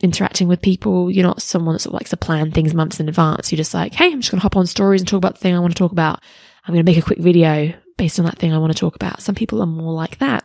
interacting 0.01 0.47
with 0.47 0.63
people. 0.63 1.11
You're 1.11 1.27
not 1.27 1.43
someone 1.43 1.73
that 1.73 1.81
sort 1.81 1.93
of 1.93 1.99
likes 1.99 2.09
to 2.09 2.17
plan 2.17 2.51
things 2.51 2.73
months 2.73 2.99
in 2.99 3.07
advance. 3.07 3.51
You're 3.51 3.57
just 3.57 3.75
like, 3.75 3.93
Hey, 3.93 4.11
I'm 4.11 4.21
just 4.21 4.31
going 4.31 4.39
to 4.39 4.43
hop 4.43 4.57
on 4.57 4.65
stories 4.65 5.01
and 5.01 5.07
talk 5.07 5.19
about 5.19 5.35
the 5.35 5.41
thing 5.41 5.55
I 5.55 5.59
want 5.59 5.75
to 5.75 5.79
talk 5.79 5.91
about. 5.91 6.23
I'm 6.65 6.73
going 6.73 6.83
to 6.83 6.91
make 6.91 6.97
a 6.97 7.05
quick 7.05 7.19
video 7.19 7.73
based 7.97 8.17
on 8.17 8.25
that 8.25 8.39
thing 8.39 8.51
I 8.51 8.57
want 8.57 8.73
to 8.73 8.79
talk 8.79 8.95
about. 8.95 9.21
Some 9.21 9.35
people 9.35 9.61
are 9.61 9.67
more 9.67 9.93
like 9.93 10.17
that. 10.17 10.43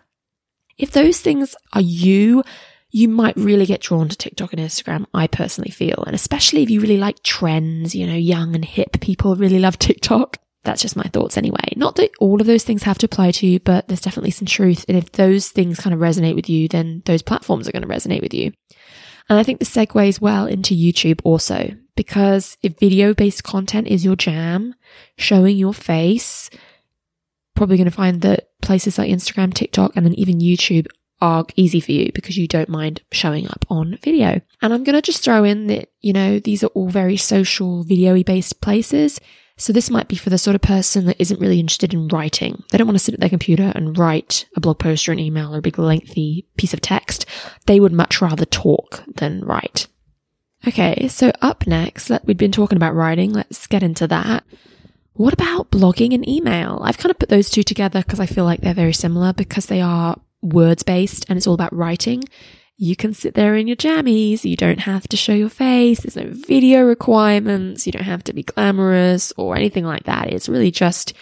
If 0.76 0.92
those 0.92 1.20
things 1.20 1.56
are 1.72 1.80
you, 1.80 2.42
you 2.90 3.08
might 3.08 3.36
really 3.36 3.66
get 3.66 3.80
drawn 3.80 4.08
to 4.08 4.16
TikTok 4.16 4.52
and 4.52 4.60
Instagram, 4.60 5.06
I 5.14 5.26
personally 5.26 5.70
feel. 5.70 6.02
And 6.06 6.14
especially 6.14 6.62
if 6.62 6.70
you 6.70 6.80
really 6.80 6.96
like 6.96 7.22
trends, 7.22 7.94
you 7.94 8.06
know, 8.06 8.14
young 8.14 8.54
and 8.54 8.64
hip 8.64 9.00
people 9.00 9.36
really 9.36 9.58
love 9.58 9.78
TikTok. 9.78 10.38
That's 10.64 10.82
just 10.82 10.96
my 10.96 11.04
thoughts 11.04 11.38
anyway. 11.38 11.72
Not 11.76 11.96
that 11.96 12.10
all 12.20 12.40
of 12.40 12.46
those 12.46 12.64
things 12.64 12.82
have 12.82 12.98
to 12.98 13.06
apply 13.06 13.30
to 13.32 13.46
you, 13.46 13.60
but 13.60 13.88
there's 13.88 14.00
definitely 14.00 14.32
some 14.32 14.46
truth. 14.46 14.84
And 14.88 14.96
if 14.96 15.12
those 15.12 15.48
things 15.48 15.80
kind 15.80 15.94
of 15.94 16.00
resonate 16.00 16.34
with 16.34 16.50
you, 16.50 16.68
then 16.68 17.02
those 17.06 17.22
platforms 17.22 17.66
are 17.66 17.72
going 17.72 17.82
to 17.82 17.88
resonate 17.88 18.20
with 18.22 18.34
you. 18.34 18.52
And 19.28 19.38
I 19.38 19.42
think 19.42 19.60
the 19.60 19.64
segues 19.64 20.20
well 20.20 20.46
into 20.46 20.74
YouTube 20.74 21.20
also, 21.24 21.76
because 21.94 22.58
if 22.62 22.78
video 22.78 23.14
based 23.14 23.44
content 23.44 23.86
is 23.86 24.04
your 24.04 24.16
jam, 24.16 24.74
showing 25.16 25.56
your 25.56 25.72
face, 25.72 26.50
probably 27.54 27.76
going 27.76 27.84
to 27.84 27.90
find 27.90 28.20
that 28.22 28.48
places 28.60 28.98
like 28.98 29.10
Instagram, 29.10 29.54
TikTok, 29.54 29.92
and 29.94 30.04
then 30.04 30.14
even 30.14 30.40
YouTube 30.40 30.88
are 31.20 31.46
easy 31.56 31.80
for 31.80 31.92
you 31.92 32.10
because 32.14 32.36
you 32.36 32.48
don't 32.48 32.68
mind 32.68 33.02
showing 33.12 33.46
up 33.46 33.64
on 33.68 33.98
video. 34.02 34.40
And 34.62 34.72
I'm 34.72 34.84
going 34.84 34.94
to 34.94 35.02
just 35.02 35.22
throw 35.22 35.44
in 35.44 35.66
that, 35.66 35.90
you 36.00 36.12
know, 36.12 36.38
these 36.38 36.64
are 36.64 36.68
all 36.68 36.88
very 36.88 37.16
social, 37.16 37.82
video 37.84 38.22
based 38.22 38.60
places. 38.60 39.20
So 39.56 39.74
this 39.74 39.90
might 39.90 40.08
be 40.08 40.16
for 40.16 40.30
the 40.30 40.38
sort 40.38 40.54
of 40.54 40.62
person 40.62 41.04
that 41.04 41.20
isn't 41.20 41.40
really 41.40 41.60
interested 41.60 41.92
in 41.92 42.08
writing. 42.08 42.62
They 42.70 42.78
don't 42.78 42.86
want 42.86 42.96
to 42.96 43.04
sit 43.04 43.12
at 43.12 43.20
their 43.20 43.28
computer 43.28 43.72
and 43.74 43.98
write 43.98 44.46
a 44.56 44.60
blog 44.60 44.78
post 44.78 45.06
or 45.06 45.12
an 45.12 45.18
email 45.18 45.54
or 45.54 45.58
a 45.58 45.62
big 45.62 45.78
lengthy 45.78 46.46
piece 46.56 46.72
of 46.72 46.80
text. 46.80 47.26
They 47.66 47.78
would 47.78 47.92
much 47.92 48.22
rather 48.22 48.46
talk 48.46 49.02
than 49.06 49.44
write. 49.44 49.86
Okay, 50.66 51.08
so 51.08 51.30
up 51.42 51.66
next, 51.66 52.10
we'd 52.24 52.38
been 52.38 52.52
talking 52.52 52.76
about 52.76 52.94
writing. 52.94 53.32
Let's 53.32 53.66
get 53.66 53.82
into 53.82 54.06
that. 54.06 54.44
What 55.12 55.34
about 55.34 55.70
blogging 55.70 56.14
and 56.14 56.26
email? 56.26 56.80
I've 56.82 56.96
kind 56.96 57.10
of 57.10 57.18
put 57.18 57.28
those 57.28 57.50
two 57.50 57.62
together 57.62 58.00
because 58.00 58.20
I 58.20 58.26
feel 58.26 58.44
like 58.44 58.60
they're 58.60 58.72
very 58.72 58.92
similar 58.94 59.34
because 59.34 59.66
they 59.66 59.82
are 59.82 60.18
words 60.42 60.82
based 60.82 61.26
and 61.28 61.36
it's 61.36 61.46
all 61.46 61.54
about 61.54 61.74
writing 61.74 62.24
you 62.82 62.96
can 62.96 63.12
sit 63.12 63.34
there 63.34 63.56
in 63.56 63.66
your 63.66 63.76
jammies. 63.76 64.42
You 64.42 64.56
don't 64.56 64.80
have 64.80 65.06
to 65.08 65.16
show 65.16 65.34
your 65.34 65.50
face. 65.50 66.00
There's 66.00 66.16
no 66.16 66.30
video 66.32 66.80
requirements. 66.80 67.84
You 67.84 67.92
don't 67.92 68.04
have 68.04 68.24
to 68.24 68.32
be 68.32 68.42
glamorous 68.42 69.34
or 69.36 69.54
anything 69.54 69.84
like 69.84 70.04
that. 70.04 70.32
It's 70.32 70.48
really 70.48 70.70
just 70.70 71.12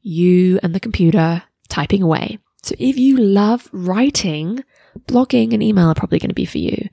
you 0.00 0.58
and 0.62 0.74
the 0.74 0.80
computer 0.80 1.42
typing 1.68 2.02
away. 2.02 2.38
So 2.62 2.74
if 2.78 2.96
you 2.96 3.18
love 3.18 3.68
writing, 3.72 4.64
blogging 5.06 5.52
and 5.52 5.62
email 5.62 5.88
are 5.88 5.94
probably 5.94 6.18
going 6.18 6.30
to 6.30 6.34
be 6.34 6.46
for 6.46 6.56
you. 6.56 6.88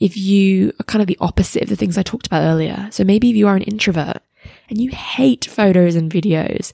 If 0.00 0.16
you 0.16 0.72
are 0.80 0.84
kind 0.84 1.00
of 1.00 1.06
the 1.06 1.18
opposite 1.20 1.62
of 1.62 1.68
the 1.68 1.76
things 1.76 1.96
I 1.96 2.02
talked 2.02 2.26
about 2.26 2.42
earlier. 2.42 2.88
So 2.90 3.04
maybe 3.04 3.30
if 3.30 3.36
you 3.36 3.46
are 3.46 3.54
an 3.54 3.62
introvert 3.62 4.20
and 4.68 4.80
you 4.80 4.90
hate 4.90 5.44
photos 5.44 5.94
and 5.94 6.10
videos, 6.10 6.72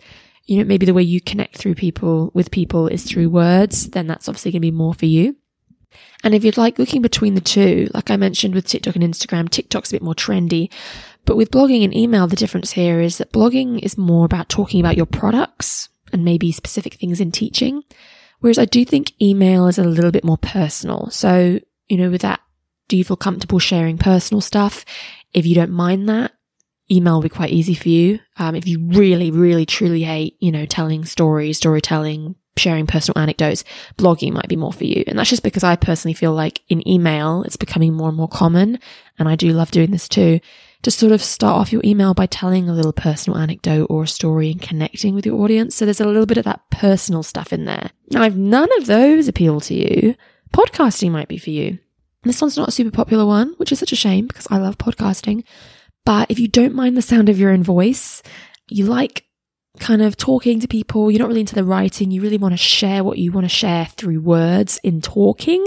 you 0.50 0.56
know, 0.56 0.64
maybe 0.64 0.84
the 0.84 0.92
way 0.92 1.02
you 1.04 1.20
connect 1.20 1.58
through 1.58 1.76
people 1.76 2.32
with 2.34 2.50
people 2.50 2.88
is 2.88 3.04
through 3.04 3.30
words, 3.30 3.90
then 3.90 4.08
that's 4.08 4.28
obviously 4.28 4.50
going 4.50 4.60
to 4.60 4.66
be 4.66 4.72
more 4.72 4.92
for 4.92 5.06
you. 5.06 5.36
And 6.24 6.34
if 6.34 6.42
you'd 6.42 6.56
like 6.56 6.76
looking 6.76 7.02
between 7.02 7.36
the 7.36 7.40
two, 7.40 7.88
like 7.94 8.10
I 8.10 8.16
mentioned 8.16 8.56
with 8.56 8.66
TikTok 8.66 8.96
and 8.96 9.04
Instagram, 9.04 9.48
TikTok's 9.48 9.90
a 9.90 9.94
bit 9.94 10.02
more 10.02 10.14
trendy. 10.14 10.68
But 11.24 11.36
with 11.36 11.52
blogging 11.52 11.84
and 11.84 11.96
email, 11.96 12.26
the 12.26 12.34
difference 12.34 12.72
here 12.72 13.00
is 13.00 13.18
that 13.18 13.32
blogging 13.32 13.78
is 13.78 13.96
more 13.96 14.24
about 14.24 14.48
talking 14.48 14.80
about 14.80 14.96
your 14.96 15.06
products 15.06 15.88
and 16.12 16.24
maybe 16.24 16.50
specific 16.50 16.94
things 16.94 17.20
in 17.20 17.30
teaching. 17.30 17.84
Whereas 18.40 18.58
I 18.58 18.64
do 18.64 18.84
think 18.84 19.12
email 19.22 19.68
is 19.68 19.78
a 19.78 19.84
little 19.84 20.10
bit 20.10 20.24
more 20.24 20.38
personal. 20.38 21.10
So, 21.10 21.60
you 21.86 21.96
know, 21.96 22.10
with 22.10 22.22
that, 22.22 22.40
do 22.88 22.96
you 22.96 23.04
feel 23.04 23.16
comfortable 23.16 23.60
sharing 23.60 23.98
personal 23.98 24.40
stuff? 24.40 24.84
If 25.32 25.46
you 25.46 25.54
don't 25.54 25.70
mind 25.70 26.08
that, 26.08 26.32
email 26.90 27.14
will 27.14 27.22
be 27.22 27.28
quite 27.28 27.50
easy 27.50 27.74
for 27.74 27.88
you. 27.88 28.20
Um, 28.36 28.54
if 28.54 28.66
you 28.66 28.84
really, 28.88 29.30
really, 29.30 29.66
truly 29.66 30.02
hate, 30.02 30.36
you 30.40 30.50
know, 30.50 30.66
telling 30.66 31.04
stories, 31.04 31.56
storytelling, 31.56 32.34
sharing 32.56 32.86
personal 32.86 33.20
anecdotes, 33.20 33.64
blogging 33.96 34.32
might 34.32 34.48
be 34.48 34.56
more 34.56 34.72
for 34.72 34.84
you. 34.84 35.04
And 35.06 35.18
that's 35.18 35.30
just 35.30 35.42
because 35.42 35.64
I 35.64 35.76
personally 35.76 36.14
feel 36.14 36.32
like 36.32 36.62
in 36.68 36.86
email, 36.88 37.42
it's 37.44 37.56
becoming 37.56 37.94
more 37.94 38.08
and 38.08 38.16
more 38.16 38.28
common. 38.28 38.78
And 39.18 39.28
I 39.28 39.36
do 39.36 39.52
love 39.52 39.70
doing 39.70 39.90
this 39.90 40.08
too 40.08 40.40
to 40.82 40.90
sort 40.90 41.12
of 41.12 41.22
start 41.22 41.56
off 41.56 41.72
your 41.72 41.82
email 41.84 42.14
by 42.14 42.26
telling 42.26 42.68
a 42.68 42.72
little 42.72 42.92
personal 42.92 43.38
anecdote 43.38 43.86
or 43.90 44.04
a 44.04 44.08
story 44.08 44.50
and 44.50 44.62
connecting 44.62 45.14
with 45.14 45.26
your 45.26 45.40
audience. 45.40 45.74
So 45.74 45.84
there's 45.84 46.00
a 46.00 46.06
little 46.06 46.26
bit 46.26 46.38
of 46.38 46.44
that 46.44 46.62
personal 46.70 47.22
stuff 47.22 47.52
in 47.52 47.66
there. 47.66 47.90
Now, 48.10 48.22
if 48.22 48.34
none 48.34 48.68
of 48.78 48.86
those 48.86 49.28
appeal 49.28 49.60
to 49.60 49.74
you, 49.74 50.14
podcasting 50.54 51.10
might 51.10 51.28
be 51.28 51.38
for 51.38 51.50
you. 51.50 51.78
This 52.22 52.40
one's 52.40 52.56
not 52.56 52.68
a 52.68 52.72
super 52.72 52.90
popular 52.90 53.26
one, 53.26 53.54
which 53.56 53.72
is 53.72 53.78
such 53.78 53.92
a 53.92 53.96
shame 53.96 54.26
because 54.26 54.46
I 54.50 54.58
love 54.58 54.78
podcasting. 54.78 55.44
But 56.04 56.30
if 56.30 56.38
you 56.38 56.48
don't 56.48 56.74
mind 56.74 56.96
the 56.96 57.02
sound 57.02 57.28
of 57.28 57.38
your 57.38 57.50
own 57.50 57.62
voice, 57.62 58.22
you 58.68 58.86
like 58.86 59.24
kind 59.78 60.02
of 60.02 60.16
talking 60.16 60.60
to 60.60 60.68
people, 60.68 61.10
you're 61.10 61.20
not 61.20 61.28
really 61.28 61.40
into 61.40 61.54
the 61.54 61.64
writing, 61.64 62.10
you 62.10 62.22
really 62.22 62.38
want 62.38 62.52
to 62.52 62.58
share 62.58 63.04
what 63.04 63.18
you 63.18 63.32
want 63.32 63.44
to 63.44 63.48
share 63.48 63.86
through 63.86 64.20
words 64.20 64.80
in 64.82 65.00
talking, 65.00 65.64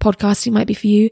podcasting 0.00 0.52
might 0.52 0.66
be 0.66 0.74
for 0.74 0.86
you. 0.86 1.10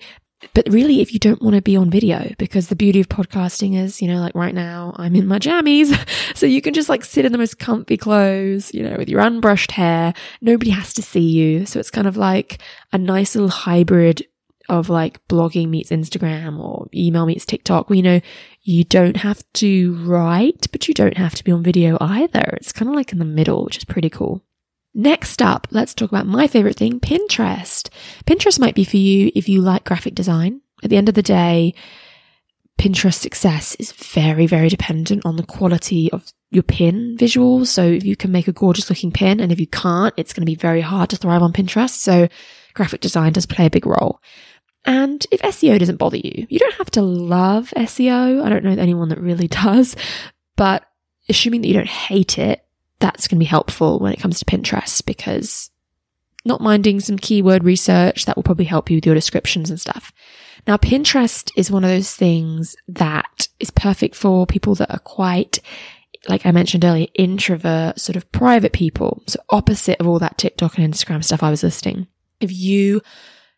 But 0.54 0.66
really, 0.71 1.02
if 1.02 1.12
you 1.12 1.19
don't 1.19 1.42
want 1.42 1.57
to 1.57 1.61
be 1.61 1.76
on 1.76 1.90
video, 1.90 2.33
because 2.38 2.69
the 2.69 2.76
beauty 2.76 2.99
of 3.00 3.11
podcasting 3.11 3.76
is, 3.76 4.00
you 4.00 4.09
know, 4.09 4.21
like 4.21 4.35
right 4.35 4.54
now, 4.54 4.95
I'm 4.97 5.14
in 5.14 5.26
my 5.26 5.38
jammies. 5.38 5.97
So 6.35 6.47
you 6.47 6.62
can 6.62 6.73
just 6.73 6.88
like 6.88 7.04
sit 7.04 7.26
in 7.26 7.33
the 7.33 7.38
most 7.38 7.59
comfy 7.59 7.99
clothes, 7.99 8.73
you 8.73 8.83
know, 8.83 8.97
with 8.97 9.11
your 9.11 9.21
unbrushed 9.21 9.73
hair. 9.73 10.14
Nobody 10.40 10.71
has 10.71 10.95
to 10.95 11.02
see 11.02 11.21
you. 11.21 11.66
So 11.66 11.78
it's 11.78 11.90
kind 11.90 12.07
of 12.07 12.16
like 12.16 12.62
a 12.92 12.99
nice 12.99 13.35
little 13.35 13.50
hybrid 13.50 14.25
of 14.70 14.88
like 14.88 15.26
blogging 15.28 15.68
meets 15.68 15.90
Instagram 15.90 16.58
or 16.58 16.88
email 16.94 17.26
meets 17.26 17.44
TikTok. 17.44 17.90
You 17.90 18.02
know, 18.02 18.20
you 18.62 18.84
don't 18.84 19.18
have 19.18 19.42
to 19.54 19.94
write, 20.04 20.68
but 20.72 20.88
you 20.88 20.94
don't 20.94 21.16
have 21.16 21.34
to 21.34 21.44
be 21.44 21.52
on 21.52 21.62
video 21.62 21.98
either. 22.00 22.56
It's 22.60 22.72
kind 22.72 22.88
of 22.88 22.94
like 22.94 23.12
in 23.12 23.18
the 23.18 23.24
middle, 23.24 23.64
which 23.64 23.76
is 23.76 23.84
pretty 23.84 24.08
cool. 24.08 24.42
Next 24.94 25.40
up, 25.40 25.68
let's 25.70 25.94
talk 25.94 26.10
about 26.10 26.26
my 26.26 26.46
favorite 26.46 26.76
thing, 26.76 26.98
Pinterest. 26.98 27.88
Pinterest 28.24 28.58
might 28.58 28.74
be 28.74 28.84
for 28.84 28.96
you 28.96 29.30
if 29.34 29.48
you 29.48 29.60
like 29.60 29.84
graphic 29.84 30.14
design. 30.14 30.62
At 30.82 30.90
the 30.90 30.96
end 30.96 31.08
of 31.08 31.14
the 31.14 31.22
day, 31.22 31.74
Pinterest 32.78 33.14
success 33.14 33.76
is 33.76 33.92
very, 33.92 34.46
very 34.46 34.68
dependent 34.68 35.26
on 35.26 35.36
the 35.36 35.44
quality 35.44 36.10
of 36.12 36.32
your 36.50 36.62
pin 36.62 37.16
visuals. 37.18 37.66
So 37.66 37.84
if 37.84 38.04
you 38.04 38.16
can 38.16 38.32
make 38.32 38.48
a 38.48 38.52
gorgeous 38.52 38.88
looking 38.90 39.12
pin 39.12 39.38
and 39.38 39.52
if 39.52 39.60
you 39.60 39.66
can't, 39.66 40.14
it's 40.16 40.32
going 40.32 40.42
to 40.42 40.50
be 40.50 40.56
very 40.56 40.80
hard 40.80 41.10
to 41.10 41.16
thrive 41.16 41.42
on 41.42 41.52
Pinterest. 41.52 41.90
So 41.90 42.28
graphic 42.74 43.00
design 43.00 43.32
does 43.32 43.46
play 43.46 43.66
a 43.66 43.70
big 43.70 43.86
role. 43.86 44.20
And 44.84 45.26
if 45.30 45.42
SEO 45.42 45.78
doesn't 45.78 45.96
bother 45.96 46.16
you, 46.16 46.46
you 46.49 46.58
don't 46.58 46.75
have 46.75 46.90
to 46.92 47.02
love 47.02 47.72
SEO. 47.76 48.42
I 48.42 48.49
don't 48.49 48.64
know 48.64 48.70
anyone 48.70 49.10
that 49.10 49.20
really 49.20 49.49
does, 49.49 49.94
but 50.56 50.84
assuming 51.28 51.62
that 51.62 51.68
you 51.68 51.75
don't 51.75 51.87
hate 51.87 52.38
it, 52.38 52.64
that's 52.99 53.28
going 53.28 53.37
to 53.37 53.40
be 53.40 53.46
helpful 53.46 53.99
when 53.99 54.12
it 54.12 54.20
comes 54.20 54.38
to 54.38 54.44
Pinterest 54.44 55.04
because 55.04 55.70
not 56.44 56.60
minding 56.60 57.00
some 57.00 57.18
keyword 57.18 57.64
research, 57.64 58.25
that 58.25 58.37
will 58.37 58.42
probably 58.42 58.64
help 58.64 58.90
you 58.90 58.96
with 58.96 59.06
your 59.06 59.14
descriptions 59.14 59.70
and 59.70 59.80
stuff. 59.80 60.12
Now, 60.66 60.76
Pinterest 60.76 61.50
is 61.56 61.70
one 61.70 61.84
of 61.84 61.90
those 61.90 62.14
things 62.14 62.76
that 62.88 63.49
is 63.58 63.70
perfect 63.70 64.14
for 64.14 64.46
people 64.46 64.75
that 64.76 64.90
are 64.90 65.00
quite, 65.00 65.60
like 66.28 66.46
I 66.46 66.50
mentioned 66.50 66.84
earlier, 66.84 67.08
introvert, 67.14 68.00
sort 68.00 68.16
of 68.16 68.30
private 68.32 68.72
people. 68.72 69.22
So 69.26 69.40
opposite 69.50 70.00
of 70.00 70.06
all 70.06 70.18
that 70.18 70.38
TikTok 70.38 70.78
and 70.78 70.92
Instagram 70.92 71.25
stuff 71.25 71.42
I 71.42 71.50
was 71.50 71.62
listing. 71.62 72.06
If 72.40 72.52
you 72.52 73.02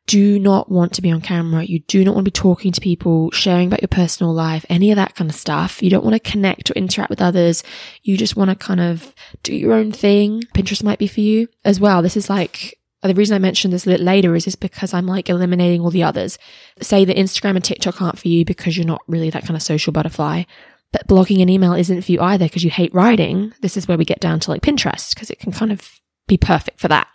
do 0.06 0.38
not 0.38 0.70
want 0.70 0.92
to 0.94 1.02
be 1.02 1.10
on 1.10 1.20
camera. 1.20 1.62
You 1.62 1.78
do 1.80 2.04
not 2.04 2.14
want 2.14 2.24
to 2.24 2.30
be 2.30 2.40
talking 2.40 2.72
to 2.72 2.80
people, 2.80 3.30
sharing 3.30 3.68
about 3.68 3.82
your 3.82 3.88
personal 3.88 4.32
life, 4.32 4.66
any 4.68 4.90
of 4.90 4.96
that 4.96 5.14
kind 5.14 5.30
of 5.30 5.36
stuff. 5.36 5.82
You 5.82 5.90
don't 5.90 6.04
want 6.04 6.14
to 6.14 6.30
connect 6.30 6.70
or 6.70 6.74
interact 6.74 7.10
with 7.10 7.22
others. 7.22 7.62
You 8.02 8.16
just 8.16 8.36
want 8.36 8.50
to 8.50 8.56
kind 8.56 8.80
of 8.80 9.14
do 9.42 9.54
your 9.54 9.72
own 9.72 9.92
thing. 9.92 10.42
Pinterest 10.54 10.82
might 10.82 10.98
be 10.98 11.06
for 11.06 11.20
you 11.20 11.48
as 11.64 11.78
well. 11.78 12.02
This 12.02 12.16
is 12.16 12.28
like, 12.28 12.78
the 13.02 13.14
reason 13.14 13.34
I 13.34 13.38
mentioned 13.38 13.72
this 13.72 13.86
a 13.86 13.90
little 13.90 14.06
later 14.06 14.34
is 14.34 14.44
just 14.44 14.60
because 14.60 14.92
I'm 14.92 15.06
like 15.06 15.28
eliminating 15.28 15.80
all 15.80 15.90
the 15.90 16.04
others. 16.04 16.38
Say 16.80 17.04
that 17.04 17.16
Instagram 17.16 17.56
and 17.56 17.64
TikTok 17.64 18.00
aren't 18.00 18.18
for 18.18 18.28
you 18.28 18.44
because 18.44 18.76
you're 18.76 18.86
not 18.86 19.02
really 19.06 19.30
that 19.30 19.44
kind 19.44 19.56
of 19.56 19.62
social 19.62 19.92
butterfly. 19.92 20.44
But 20.92 21.08
blogging 21.08 21.40
and 21.40 21.50
email 21.50 21.72
isn't 21.72 22.02
for 22.02 22.12
you 22.12 22.20
either 22.20 22.44
because 22.44 22.64
you 22.64 22.70
hate 22.70 22.94
writing. 22.94 23.54
This 23.60 23.76
is 23.76 23.88
where 23.88 23.96
we 23.96 24.04
get 24.04 24.20
down 24.20 24.40
to 24.40 24.50
like 24.50 24.62
Pinterest 24.62 25.14
because 25.14 25.30
it 25.30 25.38
can 25.38 25.52
kind 25.52 25.72
of 25.72 26.00
be 26.28 26.36
perfect 26.36 26.80
for 26.80 26.88
that. 26.88 27.08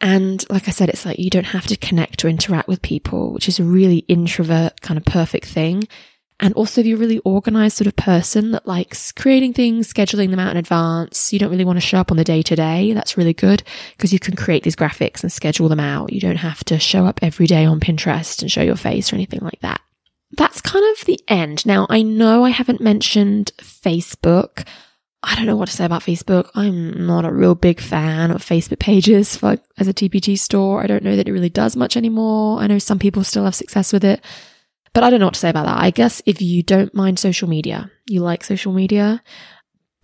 And 0.00 0.44
like 0.50 0.68
I 0.68 0.72
said, 0.72 0.88
it's 0.88 1.06
like 1.06 1.18
you 1.18 1.30
don't 1.30 1.44
have 1.44 1.66
to 1.68 1.76
connect 1.76 2.24
or 2.24 2.28
interact 2.28 2.68
with 2.68 2.82
people, 2.82 3.32
which 3.32 3.48
is 3.48 3.58
a 3.58 3.64
really 3.64 3.98
introvert 4.08 4.80
kind 4.80 4.98
of 4.98 5.04
perfect 5.04 5.46
thing. 5.46 5.84
And 6.38 6.52
also, 6.52 6.82
if 6.82 6.86
you're 6.86 6.98
a 6.98 7.00
really 7.00 7.18
organized 7.20 7.78
sort 7.78 7.86
of 7.86 7.96
person 7.96 8.50
that 8.50 8.66
likes 8.66 9.10
creating 9.10 9.54
things, 9.54 9.90
scheduling 9.90 10.30
them 10.30 10.38
out 10.38 10.50
in 10.50 10.58
advance, 10.58 11.32
you 11.32 11.38
don't 11.38 11.50
really 11.50 11.64
want 11.64 11.78
to 11.78 11.86
show 11.86 11.98
up 11.98 12.10
on 12.10 12.18
the 12.18 12.24
day 12.24 12.42
to 12.42 12.54
day. 12.54 12.92
That's 12.92 13.16
really 13.16 13.32
good 13.32 13.62
because 13.96 14.12
you 14.12 14.18
can 14.18 14.36
create 14.36 14.62
these 14.62 14.76
graphics 14.76 15.22
and 15.22 15.32
schedule 15.32 15.70
them 15.70 15.80
out. 15.80 16.12
You 16.12 16.20
don't 16.20 16.36
have 16.36 16.62
to 16.64 16.78
show 16.78 17.06
up 17.06 17.20
every 17.22 17.46
day 17.46 17.64
on 17.64 17.80
Pinterest 17.80 18.42
and 18.42 18.52
show 18.52 18.60
your 18.60 18.76
face 18.76 19.12
or 19.12 19.16
anything 19.16 19.40
like 19.40 19.60
that. 19.60 19.80
That's 20.36 20.60
kind 20.60 20.84
of 20.92 21.06
the 21.06 21.20
end. 21.26 21.64
Now, 21.64 21.86
I 21.88 22.02
know 22.02 22.44
I 22.44 22.50
haven't 22.50 22.82
mentioned 22.82 23.52
Facebook. 23.58 24.66
I 25.28 25.34
don't 25.34 25.46
know 25.46 25.56
what 25.56 25.68
to 25.68 25.74
say 25.74 25.84
about 25.84 26.02
Facebook. 26.02 26.50
I'm 26.54 27.04
not 27.04 27.24
a 27.24 27.32
real 27.32 27.56
big 27.56 27.80
fan 27.80 28.30
of 28.30 28.44
Facebook 28.44 28.78
pages 28.78 29.36
for 29.36 29.58
as 29.76 29.88
a 29.88 29.92
TPT 29.92 30.38
store. 30.38 30.82
I 30.82 30.86
don't 30.86 31.02
know 31.02 31.16
that 31.16 31.28
it 31.28 31.32
really 31.32 31.50
does 31.50 31.74
much 31.74 31.96
anymore. 31.96 32.60
I 32.60 32.68
know 32.68 32.78
some 32.78 33.00
people 33.00 33.24
still 33.24 33.44
have 33.44 33.56
success 33.56 33.92
with 33.92 34.04
it, 34.04 34.24
but 34.94 35.02
I 35.02 35.10
don't 35.10 35.18
know 35.18 35.26
what 35.26 35.34
to 35.34 35.40
say 35.40 35.50
about 35.50 35.66
that. 35.66 35.82
I 35.82 35.90
guess 35.90 36.22
if 36.26 36.40
you 36.40 36.62
don't 36.62 36.94
mind 36.94 37.18
social 37.18 37.48
media, 37.48 37.90
you 38.06 38.20
like 38.20 38.44
social 38.44 38.72
media, 38.72 39.20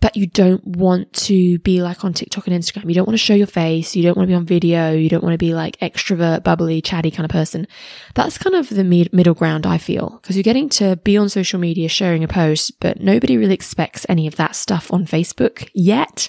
but 0.03 0.17
you 0.17 0.27
don't 0.27 0.67
want 0.67 1.13
to 1.13 1.59
be 1.59 1.81
like 1.81 2.03
on 2.03 2.11
TikTok 2.11 2.45
and 2.45 2.61
Instagram. 2.61 2.89
You 2.89 2.95
don't 2.95 3.07
want 3.07 3.13
to 3.13 3.25
show 3.25 3.35
your 3.35 3.47
face. 3.47 3.95
You 3.95 4.03
don't 4.03 4.17
want 4.17 4.27
to 4.27 4.31
be 4.31 4.35
on 4.35 4.45
video. 4.45 4.91
You 4.91 5.07
don't 5.07 5.23
want 5.23 5.33
to 5.33 5.37
be 5.37 5.53
like 5.53 5.79
extrovert, 5.79 6.43
bubbly, 6.43 6.81
chatty 6.81 7.09
kind 7.09 7.23
of 7.23 7.31
person. 7.31 7.69
That's 8.13 8.37
kind 8.37 8.53
of 8.53 8.67
the 8.67 8.83
mid- 8.83 9.13
middle 9.13 9.33
ground, 9.33 9.65
I 9.65 9.77
feel, 9.77 10.19
because 10.21 10.35
you're 10.35 10.43
getting 10.43 10.67
to 10.71 10.97
be 10.97 11.15
on 11.15 11.29
social 11.29 11.57
media, 11.57 11.87
sharing 11.87 12.21
a 12.21 12.27
post, 12.27 12.81
but 12.81 12.99
nobody 12.99 13.37
really 13.37 13.53
expects 13.53 14.05
any 14.09 14.27
of 14.27 14.35
that 14.35 14.57
stuff 14.57 14.91
on 14.91 15.05
Facebook 15.05 15.69
yet. 15.73 16.27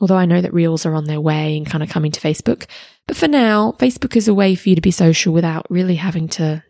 Although 0.00 0.16
I 0.16 0.26
know 0.26 0.40
that 0.40 0.52
reels 0.52 0.84
are 0.84 0.96
on 0.96 1.04
their 1.04 1.20
way 1.20 1.56
and 1.56 1.64
kind 1.64 1.84
of 1.84 1.88
coming 1.88 2.10
to 2.10 2.20
Facebook. 2.20 2.66
But 3.06 3.16
for 3.16 3.28
now, 3.28 3.76
Facebook 3.78 4.16
is 4.16 4.26
a 4.26 4.34
way 4.34 4.56
for 4.56 4.68
you 4.68 4.74
to 4.74 4.80
be 4.80 4.90
social 4.90 5.32
without 5.32 5.64
really 5.70 5.94
having 5.94 6.26
to 6.30 6.64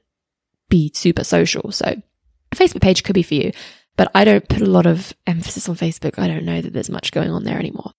be 0.69 0.93
super 0.95 1.25
social. 1.25 1.73
So 1.73 1.87
a 1.87 2.55
Facebook 2.55 2.83
page 2.83 3.05
could 3.05 3.15
be 3.15 3.23
for 3.23 3.37
you 3.37 3.53
but 3.97 4.11
I 4.15 4.25
don't 4.25 4.49
put 4.49 4.63
a 4.63 4.67
lot 4.67 4.87
of 4.87 5.13
emphasis 5.27 5.69
on 5.69 5.77
Facebook. 5.77 6.19
I 6.19 6.29
don't 6.29 6.45
know 6.45 6.61
that 6.61 6.73
there's 6.73 6.91
much 6.91 7.13
going 7.13 7.31
on 7.31 7.45
there 7.45 7.59
anymore. 7.59 7.93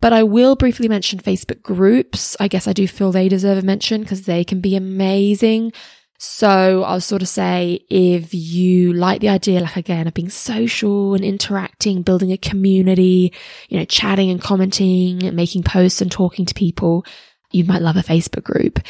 But 0.00 0.12
I 0.12 0.22
will 0.22 0.56
briefly 0.56 0.88
mention 0.88 1.18
Facebook 1.18 1.62
groups. 1.62 2.36
I 2.40 2.48
guess 2.48 2.66
I 2.66 2.72
do 2.72 2.88
feel 2.88 3.12
they 3.12 3.28
deserve 3.28 3.58
a 3.58 3.62
mention 3.62 4.00
because 4.00 4.22
they 4.22 4.44
can 4.44 4.60
be 4.60 4.74
amazing. 4.74 5.72
So 6.18 6.82
I'll 6.84 7.00
sort 7.00 7.22
of 7.22 7.28
say 7.28 7.80
if 7.88 8.34
you 8.34 8.92
like 8.92 9.20
the 9.20 9.30
idea, 9.30 9.60
like 9.60 9.76
again, 9.76 10.06
of 10.06 10.14
being 10.14 10.28
social 10.28 11.14
and 11.14 11.24
interacting, 11.24 12.02
building 12.02 12.30
a 12.30 12.36
community, 12.36 13.32
you 13.68 13.78
know, 13.78 13.86
chatting 13.86 14.30
and 14.30 14.40
commenting, 14.40 15.34
making 15.34 15.62
posts 15.62 16.00
and 16.00 16.12
talking 16.12 16.44
to 16.44 16.54
people, 16.54 17.04
you 17.52 17.64
might 17.64 17.82
love 17.82 17.96
a 17.96 18.00
Facebook 18.00 18.44
group. 18.44 18.80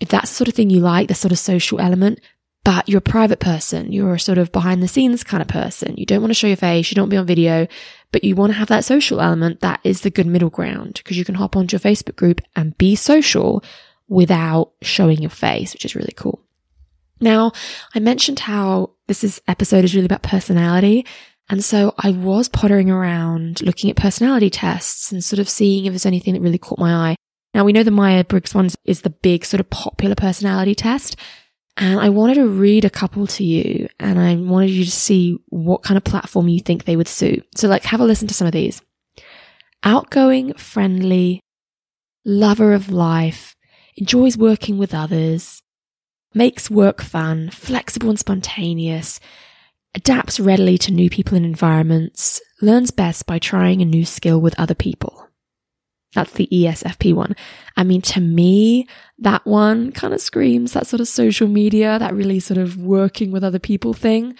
If 0.00 0.08
that's 0.08 0.30
the 0.30 0.36
sort 0.36 0.48
of 0.48 0.54
thing 0.54 0.70
you 0.70 0.80
like, 0.80 1.08
the 1.08 1.14
sort 1.14 1.32
of 1.32 1.38
social 1.38 1.80
element, 1.80 2.20
but 2.64 2.88
you're 2.88 2.98
a 2.98 3.02
private 3.02 3.40
person. 3.40 3.92
You're 3.92 4.14
a 4.14 4.20
sort 4.20 4.38
of 4.38 4.52
behind 4.52 4.82
the 4.82 4.88
scenes 4.88 5.24
kind 5.24 5.40
of 5.40 5.48
person. 5.48 5.96
You 5.96 6.04
don't 6.04 6.20
want 6.20 6.30
to 6.30 6.34
show 6.34 6.46
your 6.46 6.56
face. 6.56 6.90
You 6.90 6.96
don't 6.96 7.08
be 7.08 7.16
on 7.16 7.26
video, 7.26 7.66
but 8.12 8.24
you 8.24 8.34
want 8.34 8.52
to 8.52 8.58
have 8.58 8.68
that 8.68 8.84
social 8.84 9.20
element. 9.20 9.60
That 9.60 9.80
is 9.84 10.02
the 10.02 10.10
good 10.10 10.26
middle 10.26 10.50
ground 10.50 11.00
because 11.02 11.16
you 11.16 11.24
can 11.24 11.36
hop 11.36 11.56
onto 11.56 11.74
your 11.74 11.80
Facebook 11.80 12.16
group 12.16 12.40
and 12.54 12.76
be 12.76 12.94
social 12.94 13.64
without 14.08 14.72
showing 14.82 15.20
your 15.20 15.30
face, 15.30 15.72
which 15.72 15.84
is 15.84 15.94
really 15.94 16.14
cool. 16.16 16.44
Now, 17.20 17.52
I 17.94 18.00
mentioned 18.00 18.40
how 18.40 18.90
this 19.06 19.24
is 19.24 19.40
episode 19.48 19.84
is 19.84 19.94
really 19.94 20.06
about 20.06 20.22
personality. 20.22 21.06
And 21.50 21.64
so 21.64 21.94
I 21.98 22.10
was 22.10 22.48
pottering 22.48 22.90
around 22.90 23.62
looking 23.62 23.88
at 23.90 23.96
personality 23.96 24.50
tests 24.50 25.10
and 25.10 25.24
sort 25.24 25.40
of 25.40 25.48
seeing 25.48 25.86
if 25.86 25.92
there's 25.92 26.06
anything 26.06 26.34
that 26.34 26.42
really 26.42 26.58
caught 26.58 26.78
my 26.78 27.10
eye. 27.10 27.16
Now 27.54 27.64
we 27.64 27.72
know 27.72 27.82
the 27.82 27.90
Myers-Briggs 27.90 28.54
one 28.54 28.68
is 28.84 29.00
the 29.00 29.10
big 29.10 29.46
sort 29.46 29.60
of 29.60 29.70
popular 29.70 30.14
personality 30.14 30.74
test. 30.74 31.16
And 31.80 32.00
I 32.00 32.08
wanted 32.08 32.34
to 32.34 32.48
read 32.48 32.84
a 32.84 32.90
couple 32.90 33.28
to 33.28 33.44
you 33.44 33.88
and 34.00 34.18
I 34.18 34.34
wanted 34.34 34.70
you 34.70 34.84
to 34.84 34.90
see 34.90 35.38
what 35.46 35.84
kind 35.84 35.96
of 35.96 36.02
platform 36.02 36.48
you 36.48 36.58
think 36.58 36.84
they 36.84 36.96
would 36.96 37.06
suit. 37.06 37.46
So 37.54 37.68
like 37.68 37.84
have 37.84 38.00
a 38.00 38.04
listen 38.04 38.26
to 38.26 38.34
some 38.34 38.48
of 38.48 38.52
these. 38.52 38.82
Outgoing, 39.84 40.54
friendly, 40.54 41.40
lover 42.24 42.72
of 42.72 42.90
life, 42.90 43.54
enjoys 43.96 44.36
working 44.36 44.76
with 44.76 44.92
others, 44.92 45.62
makes 46.34 46.68
work 46.68 47.00
fun, 47.00 47.48
flexible 47.50 48.10
and 48.10 48.18
spontaneous, 48.18 49.20
adapts 49.94 50.40
readily 50.40 50.78
to 50.78 50.92
new 50.92 51.08
people 51.08 51.36
and 51.36 51.46
environments, 51.46 52.40
learns 52.60 52.90
best 52.90 53.24
by 53.24 53.38
trying 53.38 53.80
a 53.80 53.84
new 53.84 54.04
skill 54.04 54.40
with 54.40 54.58
other 54.58 54.74
people. 54.74 55.27
That's 56.14 56.32
the 56.32 56.48
ESFP 56.50 57.14
one. 57.14 57.36
I 57.76 57.84
mean, 57.84 58.00
to 58.02 58.20
me, 58.20 58.86
that 59.18 59.44
one 59.46 59.92
kind 59.92 60.14
of 60.14 60.20
screams 60.20 60.72
that 60.72 60.86
sort 60.86 61.00
of 61.00 61.08
social 61.08 61.48
media, 61.48 61.98
that 61.98 62.14
really 62.14 62.40
sort 62.40 62.58
of 62.58 62.78
working 62.78 63.30
with 63.30 63.44
other 63.44 63.58
people 63.58 63.92
thing. 63.92 64.34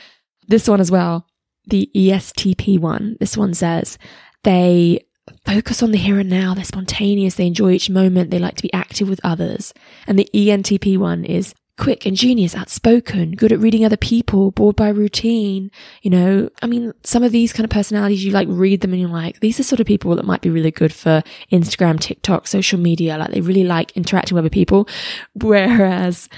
This 0.46 0.66
one 0.66 0.80
as 0.80 0.90
well, 0.90 1.26
the 1.66 1.90
ESTP 1.94 2.78
one. 2.78 3.16
This 3.20 3.36
one 3.36 3.52
says 3.52 3.98
they 4.44 5.04
focus 5.44 5.82
on 5.82 5.90
the 5.90 5.98
here 5.98 6.18
and 6.18 6.30
now. 6.30 6.54
They're 6.54 6.64
spontaneous. 6.64 7.34
They 7.34 7.46
enjoy 7.46 7.72
each 7.72 7.90
moment. 7.90 8.30
They 8.30 8.38
like 8.38 8.56
to 8.56 8.62
be 8.62 8.72
active 8.72 9.08
with 9.08 9.20
others. 9.22 9.74
And 10.06 10.18
the 10.18 10.28
ENTP 10.34 10.96
one 10.96 11.24
is 11.24 11.54
quick, 11.78 12.04
ingenious, 12.04 12.54
outspoken, 12.54 13.32
good 13.32 13.52
at 13.52 13.58
reading 13.60 13.84
other 13.84 13.96
people, 13.96 14.50
bored 14.50 14.76
by 14.76 14.88
routine. 14.88 15.70
You 16.02 16.10
know, 16.10 16.50
I 16.60 16.66
mean, 16.66 16.92
some 17.04 17.22
of 17.22 17.32
these 17.32 17.52
kind 17.52 17.64
of 17.64 17.70
personalities, 17.70 18.24
you 18.24 18.32
like 18.32 18.48
read 18.50 18.82
them 18.82 18.92
and 18.92 19.00
you're 19.00 19.10
like, 19.10 19.40
these 19.40 19.58
are 19.58 19.64
sort 19.64 19.80
of 19.80 19.86
people 19.86 20.14
that 20.16 20.26
might 20.26 20.42
be 20.42 20.50
really 20.50 20.70
good 20.70 20.92
for 20.92 21.22
Instagram, 21.50 21.98
TikTok, 21.98 22.46
social 22.46 22.78
media. 22.78 23.16
Like 23.16 23.30
they 23.30 23.40
really 23.40 23.64
like 23.64 23.96
interacting 23.96 24.34
with 24.34 24.42
other 24.42 24.50
people. 24.50 24.88
Whereas, 25.34 26.28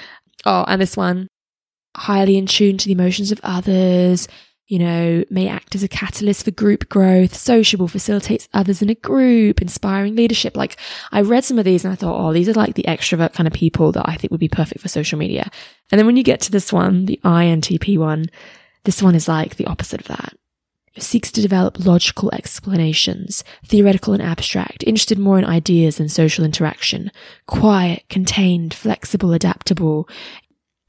oh, 0.44 0.64
and 0.68 0.80
this 0.80 0.97
one, 0.97 1.26
highly 1.97 2.37
in 2.37 2.47
tune 2.47 2.78
to 2.78 2.87
the 2.87 2.92
emotions 2.92 3.32
of 3.32 3.40
others, 3.42 4.28
you 4.71 4.79
know, 4.79 5.25
may 5.31 5.49
act 5.49 5.75
as 5.75 5.83
a 5.83 5.89
catalyst 5.89 6.45
for 6.45 6.53
group 6.53 6.89
growth, 6.89 7.35
sociable, 7.35 7.89
facilitates 7.89 8.49
others 8.55 8.81
in 8.81 8.89
a 8.89 8.95
group, 8.95 9.61
inspiring 9.61 10.15
leadership. 10.15 10.57
Like 10.57 10.77
I 11.11 11.23
read 11.23 11.45
some 11.45 11.59
of 11.59 11.65
these 11.65 11.85
and 11.85 11.93
I 11.93 11.97
thought, 11.97 12.25
oh, 12.25 12.33
these 12.33 12.49
are 12.49 12.53
like 12.53 12.77
the 12.77 12.85
extrovert 12.85 13.33
kind 13.33 13.49
of 13.49 13.53
people 13.53 13.91
that 13.91 14.09
I 14.09 14.15
think 14.15 14.31
would 14.31 14.39
be 14.39 14.49
perfect 14.49 14.81
for 14.81 14.87
social 14.87 15.19
media. 15.19 15.50
And 15.91 15.99
then 15.99 16.07
when 16.07 16.17
you 16.17 16.23
get 16.23 16.41
to 16.43 16.53
this 16.53 16.73
one, 16.73 17.07
the 17.07 17.19
INTP 17.25 17.99
one, 17.99 18.27
this 18.85 19.03
one 19.03 19.17
is 19.17 19.27
like 19.27 19.57
the 19.57 19.67
opposite 19.67 20.03
of 20.03 20.07
that. 20.07 20.35
It 20.95 21.03
seeks 21.03 21.33
to 21.33 21.43
develop 21.43 21.85
logical 21.85 22.31
explanations, 22.33 23.43
theoretical 23.67 24.15
and 24.15 24.23
abstract, 24.23 24.85
interested 24.87 25.19
more 25.19 25.41
in 25.41 25.45
ideas 25.45 25.97
than 25.97 26.09
social 26.09 26.45
interaction, 26.45 27.11
quiet, 27.47 28.05
contained, 28.09 28.73
flexible, 28.73 29.33
adaptable, 29.33 30.09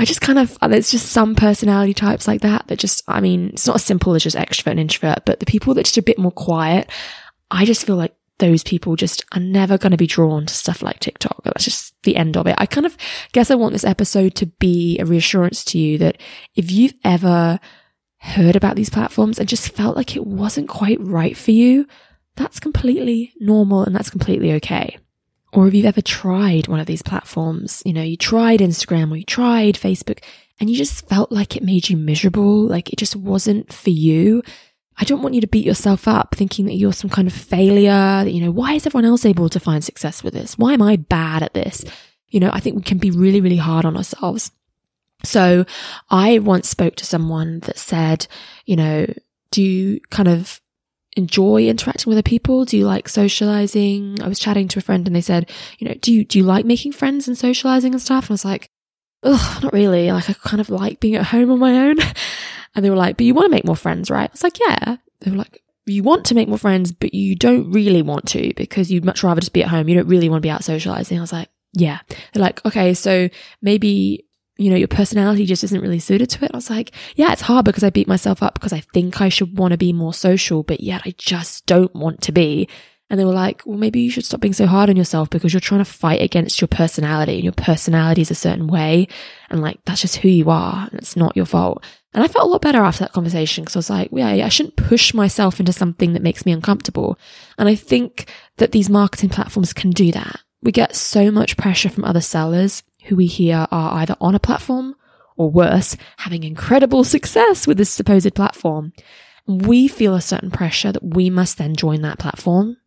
I 0.02 0.06
just 0.06 0.20
kind 0.20 0.40
of, 0.40 0.58
uh, 0.62 0.68
there's 0.68 0.90
just 0.90 1.12
some 1.12 1.36
personality 1.36 1.94
types 1.94 2.28
like 2.28 2.42
that 2.42 2.68
that 2.68 2.80
just, 2.80 3.04
I 3.08 3.22
mean, 3.22 3.50
it's 3.50 3.68
not 3.68 3.76
as 3.76 3.86
simple 3.86 4.16
as 4.16 4.24
just 4.24 4.36
extrovert 4.36 4.72
and 4.72 4.80
introvert, 4.80 5.26
but 5.28 5.40
the 5.40 5.46
people 5.46 5.76
that 5.76 5.86
just 5.86 5.98
a 6.00 6.02
bit 6.02 6.18
more 6.18 6.32
quiet, 6.32 6.90
I 7.52 7.66
just 7.66 7.86
feel 7.86 7.98
like 7.98 8.16
those 8.40 8.64
people 8.64 8.96
just 8.96 9.24
are 9.32 9.40
never 9.40 9.78
going 9.78 9.92
to 9.92 9.98
be 9.98 10.08
drawn 10.08 10.48
to 10.48 10.54
stuff 10.56 10.82
like 10.82 11.00
TikTok. 11.00 11.44
That's 11.44 11.66
just 11.66 11.94
the 12.02 12.16
end 12.16 12.36
of 12.36 12.48
it. 12.48 12.56
I 12.58 12.66
kind 12.66 12.88
of 12.88 12.98
guess 13.32 13.52
I 13.52 13.56
want 13.56 13.74
this 13.74 13.84
episode 13.84 14.34
to 14.38 14.48
be 14.48 14.98
a 14.98 15.06
reassurance 15.06 15.64
to 15.66 15.78
you 15.78 16.00
that 16.00 16.20
if 16.56 16.72
you've 16.72 16.96
ever 17.04 17.60
heard 18.18 18.56
about 18.56 18.76
these 18.76 18.90
platforms 18.90 19.38
and 19.38 19.48
just 19.48 19.72
felt 19.76 19.96
like 19.96 20.16
it 20.16 20.26
wasn't 20.26 20.68
quite 20.68 21.00
right 21.00 21.38
for 21.38 21.52
you, 21.52 21.86
that's 22.38 22.60
completely 22.60 23.34
normal 23.40 23.84
and 23.84 23.96
that's 23.96 24.10
completely 24.10 24.52
okay. 24.54 24.98
Or 25.54 25.68
if 25.68 25.74
you've 25.74 25.86
ever 25.86 26.02
tried 26.02 26.68
one 26.68 26.80
of 26.80 26.86
these 26.86 27.02
platforms, 27.02 27.84
you 27.86 27.94
know, 27.94 28.02
you 28.02 28.16
tried 28.16 28.62
Instagram 28.62 29.12
or 29.12 29.18
you 29.18 29.26
tried 29.26 29.76
Facebook 29.76 30.24
and 30.60 30.70
you 30.70 30.78
just 30.78 31.08
felt 31.10 31.32
like 31.32 31.56
it 31.56 31.64
made 31.64 31.90
you 31.90 31.98
miserable, 31.98 32.64
like 32.64 32.94
it 32.94 32.98
just 32.98 33.16
wasn't 33.16 33.74
for 33.74 33.90
you. 33.90 34.44
I 34.98 35.04
don't 35.04 35.22
want 35.22 35.36
you 35.36 35.42
to 35.42 35.48
beat 35.48 35.66
yourself 35.66 36.08
up 36.08 36.36
thinking 36.36 36.66
that 36.66 36.76
you're 36.76 36.94
some 36.94 37.10
kind 37.10 37.28
of 37.28 37.34
failure, 37.34 37.90
that, 37.90 38.32
you 38.32 38.42
know, 38.42 38.52
why 38.52 38.74
is 38.74 38.86
everyone 38.86 39.06
else 39.06 39.26
able 39.26 39.50
to 39.50 39.60
find 39.60 39.84
success 39.84 40.24
with 40.24 40.34
this? 40.34 40.58
Why 40.58 40.74
am 40.74 40.82
I 40.82 40.96
bad 40.96 41.44
at 41.44 41.54
this? 41.54 41.84
You 42.30 42.40
know, 42.40 42.52
I 42.54 42.60
think 42.60 42.78
we 42.78 42.84
can 42.84 42.98
be 42.98 43.12
really, 43.12 43.42
really 43.42 43.58
hard 43.58 43.84
on 43.84 43.98
ourselves. 43.98 44.52
So 45.24 45.66
I 46.10 46.40
once 46.40 46.70
spoke 46.70 46.96
to 46.98 47.06
someone 47.06 47.60
that 47.62 47.78
said, 47.78 48.28
you 48.66 48.76
know, 48.76 49.06
do 49.52 49.62
you 49.62 50.00
kind 50.10 50.30
of 50.30 50.61
enjoy 51.18 51.66
interacting 51.66 52.10
with 52.10 52.18
other 52.18 52.24
people? 52.24 52.66
Do 52.66 52.78
you 52.78 52.86
like 52.86 53.10
socializing? 53.10 54.18
I 54.22 54.28
was 54.28 54.40
chatting 54.40 54.68
to 54.70 54.80
a 54.80 54.82
friend 54.82 55.08
and 55.08 55.16
they 55.16 55.22
said, 55.22 55.50
you 55.80 55.88
know, 55.88 55.96
do 55.96 56.14
you, 56.14 56.26
do 56.26 56.40
you 56.40 56.46
like 56.46 56.66
making 56.66 56.94
friends 56.94 57.28
and 57.28 57.38
socializing 57.38 57.94
and 57.94 58.02
stuff? 58.02 58.26
And 58.26 58.32
I 58.32 58.34
was 58.34 58.46
like, 58.46 58.70
oh, 59.24 59.60
not 59.62 59.74
really. 59.74 60.12
Like 60.12 60.30
I 60.30 60.34
kind 60.34 60.62
of 60.62 60.70
like 60.70 61.00
being 61.00 61.16
at 61.16 61.28
home 61.28 61.52
on 61.52 61.60
my 61.60 61.76
own. 61.88 61.98
And 62.74 62.86
they 62.86 62.90
were 62.90 62.96
like, 62.96 63.18
but 63.18 63.26
you 63.26 63.34
want 63.34 63.48
to 63.48 63.52
make 63.52 63.66
more 63.66 63.76
friends, 63.76 64.10
right? 64.10 64.30
I 64.30 64.32
was 64.32 64.44
like, 64.44 64.58
yeah. 64.60 64.96
They 65.20 65.32
were 65.32 65.38
like, 65.38 65.62
you 65.86 66.04
want 66.04 66.26
to 66.28 66.36
make 66.36 66.48
more 66.48 66.58
friends, 66.58 66.92
but 66.92 67.14
you 67.14 67.36
don't 67.36 67.72
really 67.72 68.02
want 68.02 68.28
to 68.30 68.54
because 68.56 68.92
you'd 68.92 69.06
much 69.06 69.24
rather 69.24 69.42
just 69.42 69.54
be 69.54 69.64
at 69.64 69.70
home. 69.70 69.90
You 69.90 69.96
don't 69.96 70.08
really 70.08 70.30
want 70.30 70.42
to 70.42 70.46
be 70.46 70.50
out 70.50 70.64
socializing. 70.64 71.18
I 71.18 71.22
was 71.22 71.34
like, 71.34 71.50
yeah. 71.74 72.00
They're 72.32 72.42
like, 72.42 72.66
okay, 72.66 72.94
so 72.94 73.30
maybe 73.62 74.26
you 74.58 74.70
know, 74.70 74.76
your 74.76 74.88
personality 74.88 75.46
just 75.46 75.64
isn't 75.64 75.82
really 75.82 76.00
suited 76.00 76.30
to 76.30 76.46
it. 76.46 76.52
I 76.54 76.58
was 76.58 76.70
like, 76.70 76.92
yeah, 77.16 77.32
it's 77.32 77.42
hard 77.42 77.66
because 77.66 77.84
I 77.84 77.90
beat 77.90 78.08
myself 78.08 78.44
up 78.44 78.54
because 78.54 78.74
I 78.74 78.82
think 78.94 79.22
I 79.22 79.30
should 79.30 79.58
want 79.58 79.72
to 79.72 79.78
be 79.78 79.94
more 79.94 80.14
social, 80.14 80.64
but 80.64 80.82
yet 80.82 81.02
I 81.06 81.14
just 81.18 81.66
don't 81.66 81.94
want 81.96 82.22
to 82.24 82.32
be. 82.32 82.68
And 83.10 83.20
they 83.20 83.26
were 83.26 83.34
like, 83.34 83.62
well, 83.66 83.78
maybe 83.78 84.00
you 84.00 84.10
should 84.10 84.24
stop 84.24 84.40
being 84.40 84.54
so 84.54 84.66
hard 84.66 84.90
on 84.90 84.96
yourself 84.96 85.30
because 85.30 85.52
you're 85.54 85.60
trying 85.60 85.84
to 85.84 85.86
fight 85.86 86.22
against 86.22 86.62
your 86.62 86.70
personality 86.70 87.36
and 87.36 87.44
your 87.44 87.52
personality 87.52 88.22
is 88.22 88.32
a 88.32 88.36
certain 88.36 88.68
way. 88.68 89.10
And 89.50 89.62
like, 89.62 89.80
that's 89.86 90.00
just 90.00 90.18
who 90.18 90.30
you 90.30 90.50
are 90.50 90.88
and 90.90 90.98
it's 90.98 91.18
not 91.18 91.36
your 91.36 91.46
fault. 91.46 91.84
And 92.14 92.24
I 92.24 92.30
felt 92.30 92.46
a 92.46 92.50
lot 92.50 92.62
better 92.62 92.82
after 92.82 93.04
that 93.04 93.12
conversation 93.12 93.64
because 93.64 93.76
I 93.76 93.80
was 93.80 93.90
like, 93.90 94.10
yeah, 94.14 94.46
I 94.46 94.50
shouldn't 94.50 94.78
push 94.78 95.14
myself 95.14 95.60
into 95.60 95.74
something 95.74 96.14
that 96.14 96.24
makes 96.24 96.46
me 96.46 96.54
uncomfortable. 96.54 97.20
And 97.58 97.68
I 97.68 97.76
think 97.76 98.32
that 98.58 98.72
these 98.72 98.90
marketing 98.90 99.30
platforms 99.30 99.74
can 99.74 99.90
do 99.90 100.14
that. 100.14 100.40
We 100.64 100.72
get 100.72 100.96
so 100.96 101.32
much 101.32 101.58
pressure 101.58 101.90
from 101.90 102.06
other 102.06 102.22
sellers 102.22 102.82
who 103.06 103.16
we 103.16 103.26
hear 103.26 103.68
are 103.72 104.00
either 104.00 104.16
on 104.22 104.36
a 104.36 104.40
platform 104.40 104.96
or 105.38 105.50
worse, 105.50 105.98
having 106.18 106.44
incredible 106.44 107.04
success 107.04 107.66
with 107.66 107.78
this 107.78 107.90
supposed 107.90 108.34
platform. 108.36 108.94
We 109.48 109.88
feel 109.88 110.16
a 110.16 110.22
certain 110.22 110.52
pressure 110.52 110.92
that 110.92 111.04
we 111.04 111.30
must 111.30 111.58
then 111.58 111.76
join 111.76 112.02
that 112.04 112.20
platform 112.20 112.78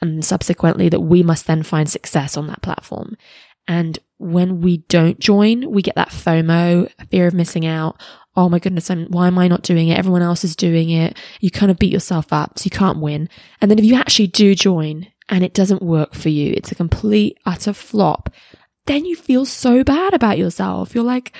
and 0.00 0.24
subsequently 0.24 0.88
that 0.88 1.00
we 1.00 1.22
must 1.22 1.46
then 1.46 1.62
find 1.62 1.88
success 1.88 2.36
on 2.36 2.46
that 2.46 2.62
platform. 2.62 3.16
And 3.66 3.98
when 4.18 4.60
we 4.60 4.78
don't 4.78 5.18
join, 5.18 5.70
we 5.70 5.82
get 5.82 5.96
that 5.96 6.10
FOMO, 6.10 6.90
fear 7.08 7.26
of 7.26 7.34
missing 7.34 7.66
out. 7.66 8.00
Oh 8.36 8.48
my 8.48 8.58
goodness, 8.58 8.90
I'm, 8.90 9.06
why 9.06 9.26
am 9.26 9.38
I 9.38 9.48
not 9.48 9.62
doing 9.62 9.88
it? 9.88 9.98
Everyone 9.98 10.22
else 10.22 10.44
is 10.44 10.56
doing 10.56 10.90
it. 10.90 11.18
You 11.40 11.50
kind 11.50 11.70
of 11.70 11.78
beat 11.78 11.92
yourself 11.92 12.32
up, 12.32 12.58
so 12.58 12.64
you 12.64 12.70
can't 12.70 13.00
win. 13.00 13.28
And 13.60 13.70
then 13.70 13.78
if 13.78 13.84
you 13.84 13.94
actually 13.94 14.26
do 14.26 14.54
join 14.54 15.06
and 15.28 15.42
it 15.42 15.54
doesn't 15.54 15.82
work 15.82 16.14
for 16.14 16.28
you, 16.28 16.52
it's 16.56 16.72
a 16.72 16.74
complete, 16.74 17.38
utter 17.46 17.72
flop, 17.72 18.30
then 18.86 19.04
you 19.04 19.16
feel 19.16 19.44
so 19.44 19.82
bad 19.84 20.14
about 20.14 20.38
yourself. 20.38 20.94
You're 20.94 21.04
like, 21.04 21.32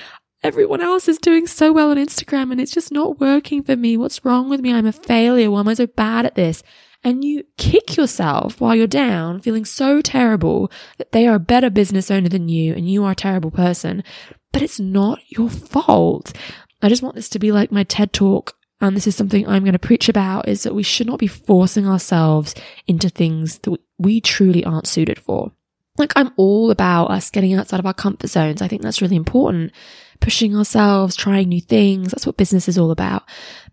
everyone 0.43 0.81
else 0.81 1.07
is 1.07 1.17
doing 1.17 1.47
so 1.47 1.71
well 1.71 1.91
on 1.91 1.97
Instagram 1.97 2.51
and 2.51 2.61
it's 2.61 2.71
just 2.71 2.91
not 2.91 3.19
working 3.19 3.63
for 3.63 3.75
me. 3.75 3.97
What's 3.97 4.23
wrong 4.23 4.49
with 4.49 4.61
me? 4.61 4.73
I'm 4.73 4.85
a 4.85 4.91
failure. 4.91 5.49
Why 5.49 5.61
am 5.61 5.67
I 5.67 5.73
so 5.73 5.87
bad 5.87 6.25
at 6.25 6.35
this? 6.35 6.63
And 7.03 7.23
you 7.23 7.43
kick 7.57 7.97
yourself 7.97 8.59
while 8.59 8.75
you're 8.75 8.87
down, 8.87 9.39
feeling 9.39 9.65
so 9.65 10.01
terrible 10.01 10.71
that 10.97 11.11
they 11.11 11.27
are 11.27 11.35
a 11.35 11.39
better 11.39 11.69
business 11.69 12.09
owner 12.09 12.29
than 12.29 12.49
you 12.49 12.73
and 12.73 12.89
you 12.89 13.03
are 13.05 13.11
a 13.11 13.15
terrible 13.15 13.51
person. 13.51 14.03
But 14.51 14.61
it's 14.61 14.79
not 14.79 15.19
your 15.27 15.49
fault. 15.49 16.33
I 16.81 16.89
just 16.89 17.03
want 17.03 17.15
this 17.15 17.29
to 17.29 17.39
be 17.39 17.51
like 17.51 17.71
my 17.71 17.83
TED 17.83 18.13
talk. 18.13 18.55
And 18.81 18.95
this 18.95 19.07
is 19.07 19.15
something 19.15 19.47
I'm 19.47 19.63
going 19.63 19.73
to 19.73 19.79
preach 19.79 20.09
about 20.09 20.47
is 20.47 20.63
that 20.63 20.75
we 20.75 20.83
should 20.83 21.07
not 21.07 21.19
be 21.19 21.27
forcing 21.27 21.87
ourselves 21.87 22.53
into 22.87 23.09
things 23.09 23.59
that 23.59 23.79
we 23.97 24.19
truly 24.19 24.65
aren't 24.65 24.87
suited 24.87 25.17
for. 25.17 25.51
Like 25.97 26.13
I'm 26.15 26.31
all 26.35 26.71
about 26.71 27.05
us 27.07 27.29
getting 27.29 27.53
outside 27.53 27.79
of 27.79 27.85
our 27.85 27.93
comfort 27.93 28.29
zones. 28.29 28.61
I 28.61 28.67
think 28.67 28.81
that's 28.81 29.01
really 29.01 29.15
important. 29.15 29.71
Pushing 30.19 30.55
ourselves, 30.55 31.15
trying 31.15 31.49
new 31.49 31.61
things. 31.61 32.11
That's 32.11 32.25
what 32.25 32.37
business 32.37 32.67
is 32.67 32.77
all 32.77 32.91
about. 32.91 33.23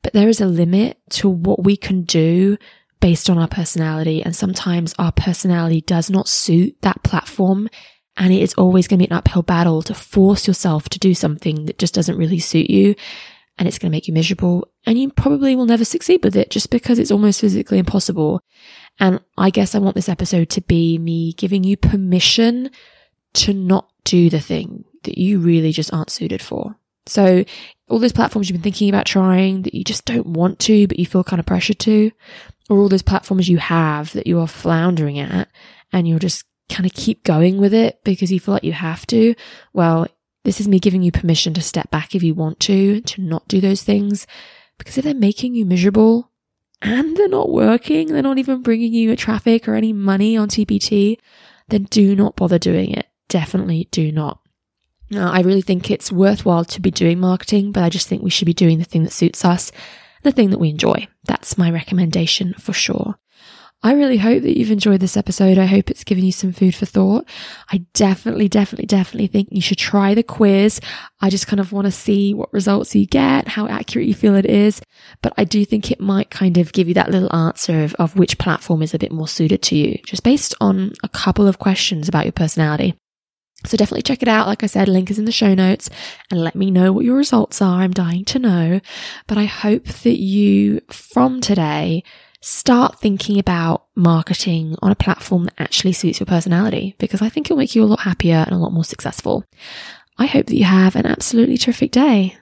But 0.02 0.12
there 0.12 0.28
is 0.28 0.40
a 0.40 0.46
limit 0.46 0.98
to 1.10 1.28
what 1.28 1.64
we 1.64 1.76
can 1.76 2.02
do 2.02 2.58
based 3.00 3.28
on 3.28 3.38
our 3.38 3.48
personality. 3.48 4.22
And 4.22 4.34
sometimes 4.34 4.94
our 4.98 5.12
personality 5.12 5.80
does 5.80 6.08
not 6.08 6.28
suit 6.28 6.76
that 6.82 7.02
platform. 7.02 7.68
And 8.16 8.32
it 8.32 8.42
is 8.42 8.54
always 8.54 8.86
going 8.86 9.00
to 9.00 9.06
be 9.06 9.10
an 9.10 9.16
uphill 9.16 9.42
battle 9.42 9.82
to 9.82 9.94
force 9.94 10.46
yourself 10.46 10.88
to 10.90 10.98
do 10.98 11.14
something 11.14 11.66
that 11.66 11.78
just 11.78 11.94
doesn't 11.94 12.18
really 12.18 12.38
suit 12.38 12.70
you. 12.70 12.94
And 13.58 13.66
it's 13.66 13.78
going 13.78 13.90
to 13.90 13.96
make 13.96 14.06
you 14.06 14.14
miserable. 14.14 14.68
And 14.86 14.98
you 14.98 15.10
probably 15.10 15.56
will 15.56 15.66
never 15.66 15.84
succeed 15.84 16.22
with 16.24 16.36
it 16.36 16.50
just 16.50 16.70
because 16.70 16.98
it's 16.98 17.10
almost 17.10 17.40
physically 17.40 17.78
impossible. 17.78 18.40
And 19.02 19.18
I 19.36 19.50
guess 19.50 19.74
I 19.74 19.80
want 19.80 19.96
this 19.96 20.08
episode 20.08 20.48
to 20.50 20.60
be 20.60 20.96
me 20.96 21.32
giving 21.32 21.64
you 21.64 21.76
permission 21.76 22.70
to 23.32 23.52
not 23.52 23.90
do 24.04 24.30
the 24.30 24.38
thing 24.38 24.84
that 25.02 25.18
you 25.18 25.40
really 25.40 25.72
just 25.72 25.92
aren't 25.92 26.10
suited 26.10 26.40
for. 26.40 26.76
So 27.06 27.44
all 27.88 27.98
those 27.98 28.12
platforms 28.12 28.48
you've 28.48 28.54
been 28.54 28.62
thinking 28.62 28.88
about 28.88 29.06
trying 29.06 29.62
that 29.62 29.74
you 29.74 29.82
just 29.82 30.04
don't 30.04 30.28
want 30.28 30.60
to, 30.60 30.86
but 30.86 31.00
you 31.00 31.06
feel 31.06 31.24
kind 31.24 31.40
of 31.40 31.46
pressured 31.46 31.80
to, 31.80 32.12
or 32.70 32.78
all 32.78 32.88
those 32.88 33.02
platforms 33.02 33.48
you 33.48 33.58
have 33.58 34.12
that 34.12 34.28
you 34.28 34.38
are 34.38 34.46
floundering 34.46 35.18
at 35.18 35.48
and 35.92 36.06
you'll 36.06 36.20
just 36.20 36.44
kind 36.68 36.86
of 36.86 36.94
keep 36.94 37.24
going 37.24 37.58
with 37.58 37.74
it 37.74 37.98
because 38.04 38.30
you 38.30 38.38
feel 38.38 38.54
like 38.54 38.62
you 38.62 38.72
have 38.72 39.04
to. 39.08 39.34
Well, 39.72 40.06
this 40.44 40.60
is 40.60 40.68
me 40.68 40.78
giving 40.78 41.02
you 41.02 41.10
permission 41.10 41.54
to 41.54 41.60
step 41.60 41.90
back 41.90 42.14
if 42.14 42.22
you 42.22 42.34
want 42.34 42.60
to, 42.60 43.00
to 43.00 43.20
not 43.20 43.48
do 43.48 43.60
those 43.60 43.82
things. 43.82 44.28
Because 44.78 44.96
if 44.96 45.02
they're 45.02 45.12
making 45.12 45.56
you 45.56 45.66
miserable, 45.66 46.31
and 46.82 47.16
they're 47.16 47.28
not 47.28 47.50
working, 47.50 48.08
they're 48.08 48.22
not 48.22 48.38
even 48.38 48.60
bringing 48.60 48.92
you 48.92 49.12
a 49.12 49.16
traffic 49.16 49.68
or 49.68 49.74
any 49.74 49.92
money 49.92 50.36
on 50.36 50.48
TPT, 50.48 51.18
then 51.68 51.84
do 51.84 52.14
not 52.16 52.36
bother 52.36 52.58
doing 52.58 52.90
it. 52.92 53.06
Definitely 53.28 53.88
do 53.92 54.12
not. 54.12 54.40
Now, 55.10 55.30
I 55.30 55.40
really 55.40 55.62
think 55.62 55.90
it's 55.90 56.10
worthwhile 56.10 56.64
to 56.66 56.80
be 56.80 56.90
doing 56.90 57.20
marketing, 57.20 57.70
but 57.72 57.84
I 57.84 57.88
just 57.88 58.08
think 58.08 58.22
we 58.22 58.30
should 58.30 58.46
be 58.46 58.54
doing 58.54 58.78
the 58.78 58.84
thing 58.84 59.04
that 59.04 59.12
suits 59.12 59.44
us, 59.44 59.70
the 60.22 60.32
thing 60.32 60.50
that 60.50 60.58
we 60.58 60.70
enjoy. 60.70 61.06
That's 61.24 61.56
my 61.56 61.70
recommendation 61.70 62.54
for 62.54 62.72
sure. 62.72 63.16
I 63.84 63.94
really 63.94 64.18
hope 64.18 64.42
that 64.44 64.56
you've 64.56 64.70
enjoyed 64.70 65.00
this 65.00 65.16
episode. 65.16 65.58
I 65.58 65.66
hope 65.66 65.90
it's 65.90 66.04
given 66.04 66.24
you 66.24 66.30
some 66.30 66.52
food 66.52 66.74
for 66.74 66.86
thought. 66.86 67.28
I 67.70 67.84
definitely, 67.94 68.48
definitely, 68.48 68.86
definitely 68.86 69.26
think 69.26 69.48
you 69.50 69.60
should 69.60 69.78
try 69.78 70.14
the 70.14 70.22
quiz. 70.22 70.80
I 71.20 71.30
just 71.30 71.48
kind 71.48 71.58
of 71.58 71.72
want 71.72 71.86
to 71.86 71.90
see 71.90 72.32
what 72.32 72.52
results 72.52 72.94
you 72.94 73.06
get, 73.06 73.48
how 73.48 73.66
accurate 73.66 74.06
you 74.06 74.14
feel 74.14 74.36
it 74.36 74.46
is. 74.46 74.80
But 75.20 75.32
I 75.36 75.42
do 75.44 75.64
think 75.64 75.90
it 75.90 76.00
might 76.00 76.30
kind 76.30 76.58
of 76.58 76.72
give 76.72 76.86
you 76.86 76.94
that 76.94 77.10
little 77.10 77.34
answer 77.34 77.82
of, 77.82 77.94
of 77.94 78.16
which 78.16 78.38
platform 78.38 78.82
is 78.82 78.94
a 78.94 78.98
bit 78.98 79.10
more 79.10 79.28
suited 79.28 79.62
to 79.62 79.76
you, 79.76 79.98
just 80.06 80.22
based 80.22 80.54
on 80.60 80.92
a 81.02 81.08
couple 81.08 81.48
of 81.48 81.58
questions 81.58 82.08
about 82.08 82.24
your 82.24 82.32
personality. 82.32 82.94
So 83.66 83.76
definitely 83.76 84.02
check 84.02 84.22
it 84.22 84.28
out. 84.28 84.46
Like 84.46 84.62
I 84.62 84.66
said, 84.66 84.88
link 84.88 85.10
is 85.10 85.18
in 85.18 85.24
the 85.24 85.32
show 85.32 85.54
notes 85.54 85.90
and 86.30 86.42
let 86.42 86.54
me 86.54 86.70
know 86.70 86.92
what 86.92 87.04
your 87.04 87.16
results 87.16 87.62
are. 87.62 87.82
I'm 87.82 87.92
dying 87.92 88.24
to 88.26 88.38
know. 88.38 88.80
But 89.26 89.38
I 89.38 89.44
hope 89.44 89.86
that 89.86 90.20
you, 90.20 90.80
from 90.88 91.40
today, 91.40 92.02
start 92.42 92.98
thinking 92.98 93.38
about 93.38 93.84
marketing 93.94 94.76
on 94.82 94.90
a 94.90 94.96
platform 94.96 95.44
that 95.44 95.54
actually 95.58 95.92
suits 95.92 96.20
your 96.20 96.26
personality 96.26 96.94
because 96.98 97.22
I 97.22 97.28
think 97.28 97.46
it'll 97.46 97.56
make 97.56 97.74
you 97.74 97.84
a 97.84 97.86
lot 97.86 98.00
happier 98.00 98.44
and 98.44 98.52
a 98.52 98.58
lot 98.58 98.72
more 98.72 98.84
successful. 98.84 99.44
I 100.18 100.26
hope 100.26 100.46
that 100.46 100.56
you 100.56 100.64
have 100.64 100.96
an 100.96 101.06
absolutely 101.06 101.56
terrific 101.56 101.92
day. 101.92 102.36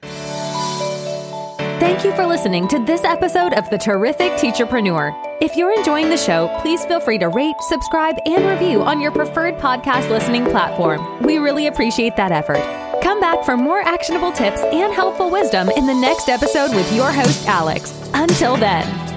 Thank 1.79 2.05
you 2.05 2.13
for 2.15 2.27
listening 2.27 2.69
to 2.69 2.79
this 2.85 3.05
episode 3.05 3.55
of 3.55 3.69
The 3.71 3.79
Terrific 3.79 4.33
Teacherpreneur. 4.33 5.39
If 5.41 5.57
you're 5.57 5.73
enjoying 5.73 6.11
the 6.11 6.17
show, 6.17 6.55
please 6.61 6.85
feel 6.85 7.01
free 7.01 7.19
to 7.19 7.29
rate, 7.29 7.57
subscribe, 7.69 8.17
and 8.27 8.45
review 8.47 8.83
on 8.83 9.01
your 9.01 9.13
preferred 9.13 9.55
podcast 9.57 10.11
listening 10.11 10.45
platform. 10.45 11.23
We 11.23 11.39
really 11.39 11.69
appreciate 11.69 12.17
that 12.17 12.33
effort. 12.33 12.61
Come 13.03 13.19
back 13.21 13.45
for 13.45 13.57
more 13.57 13.81
actionable 13.81 14.33
tips 14.33 14.61
and 14.61 14.93
helpful 14.93 15.31
wisdom 15.31 15.71
in 15.71 15.87
the 15.87 15.95
next 15.95 16.29
episode 16.29 16.75
with 16.75 16.93
your 16.93 17.11
host, 17.11 17.47
Alex. 17.47 18.11
Until 18.13 18.57
then. 18.57 19.10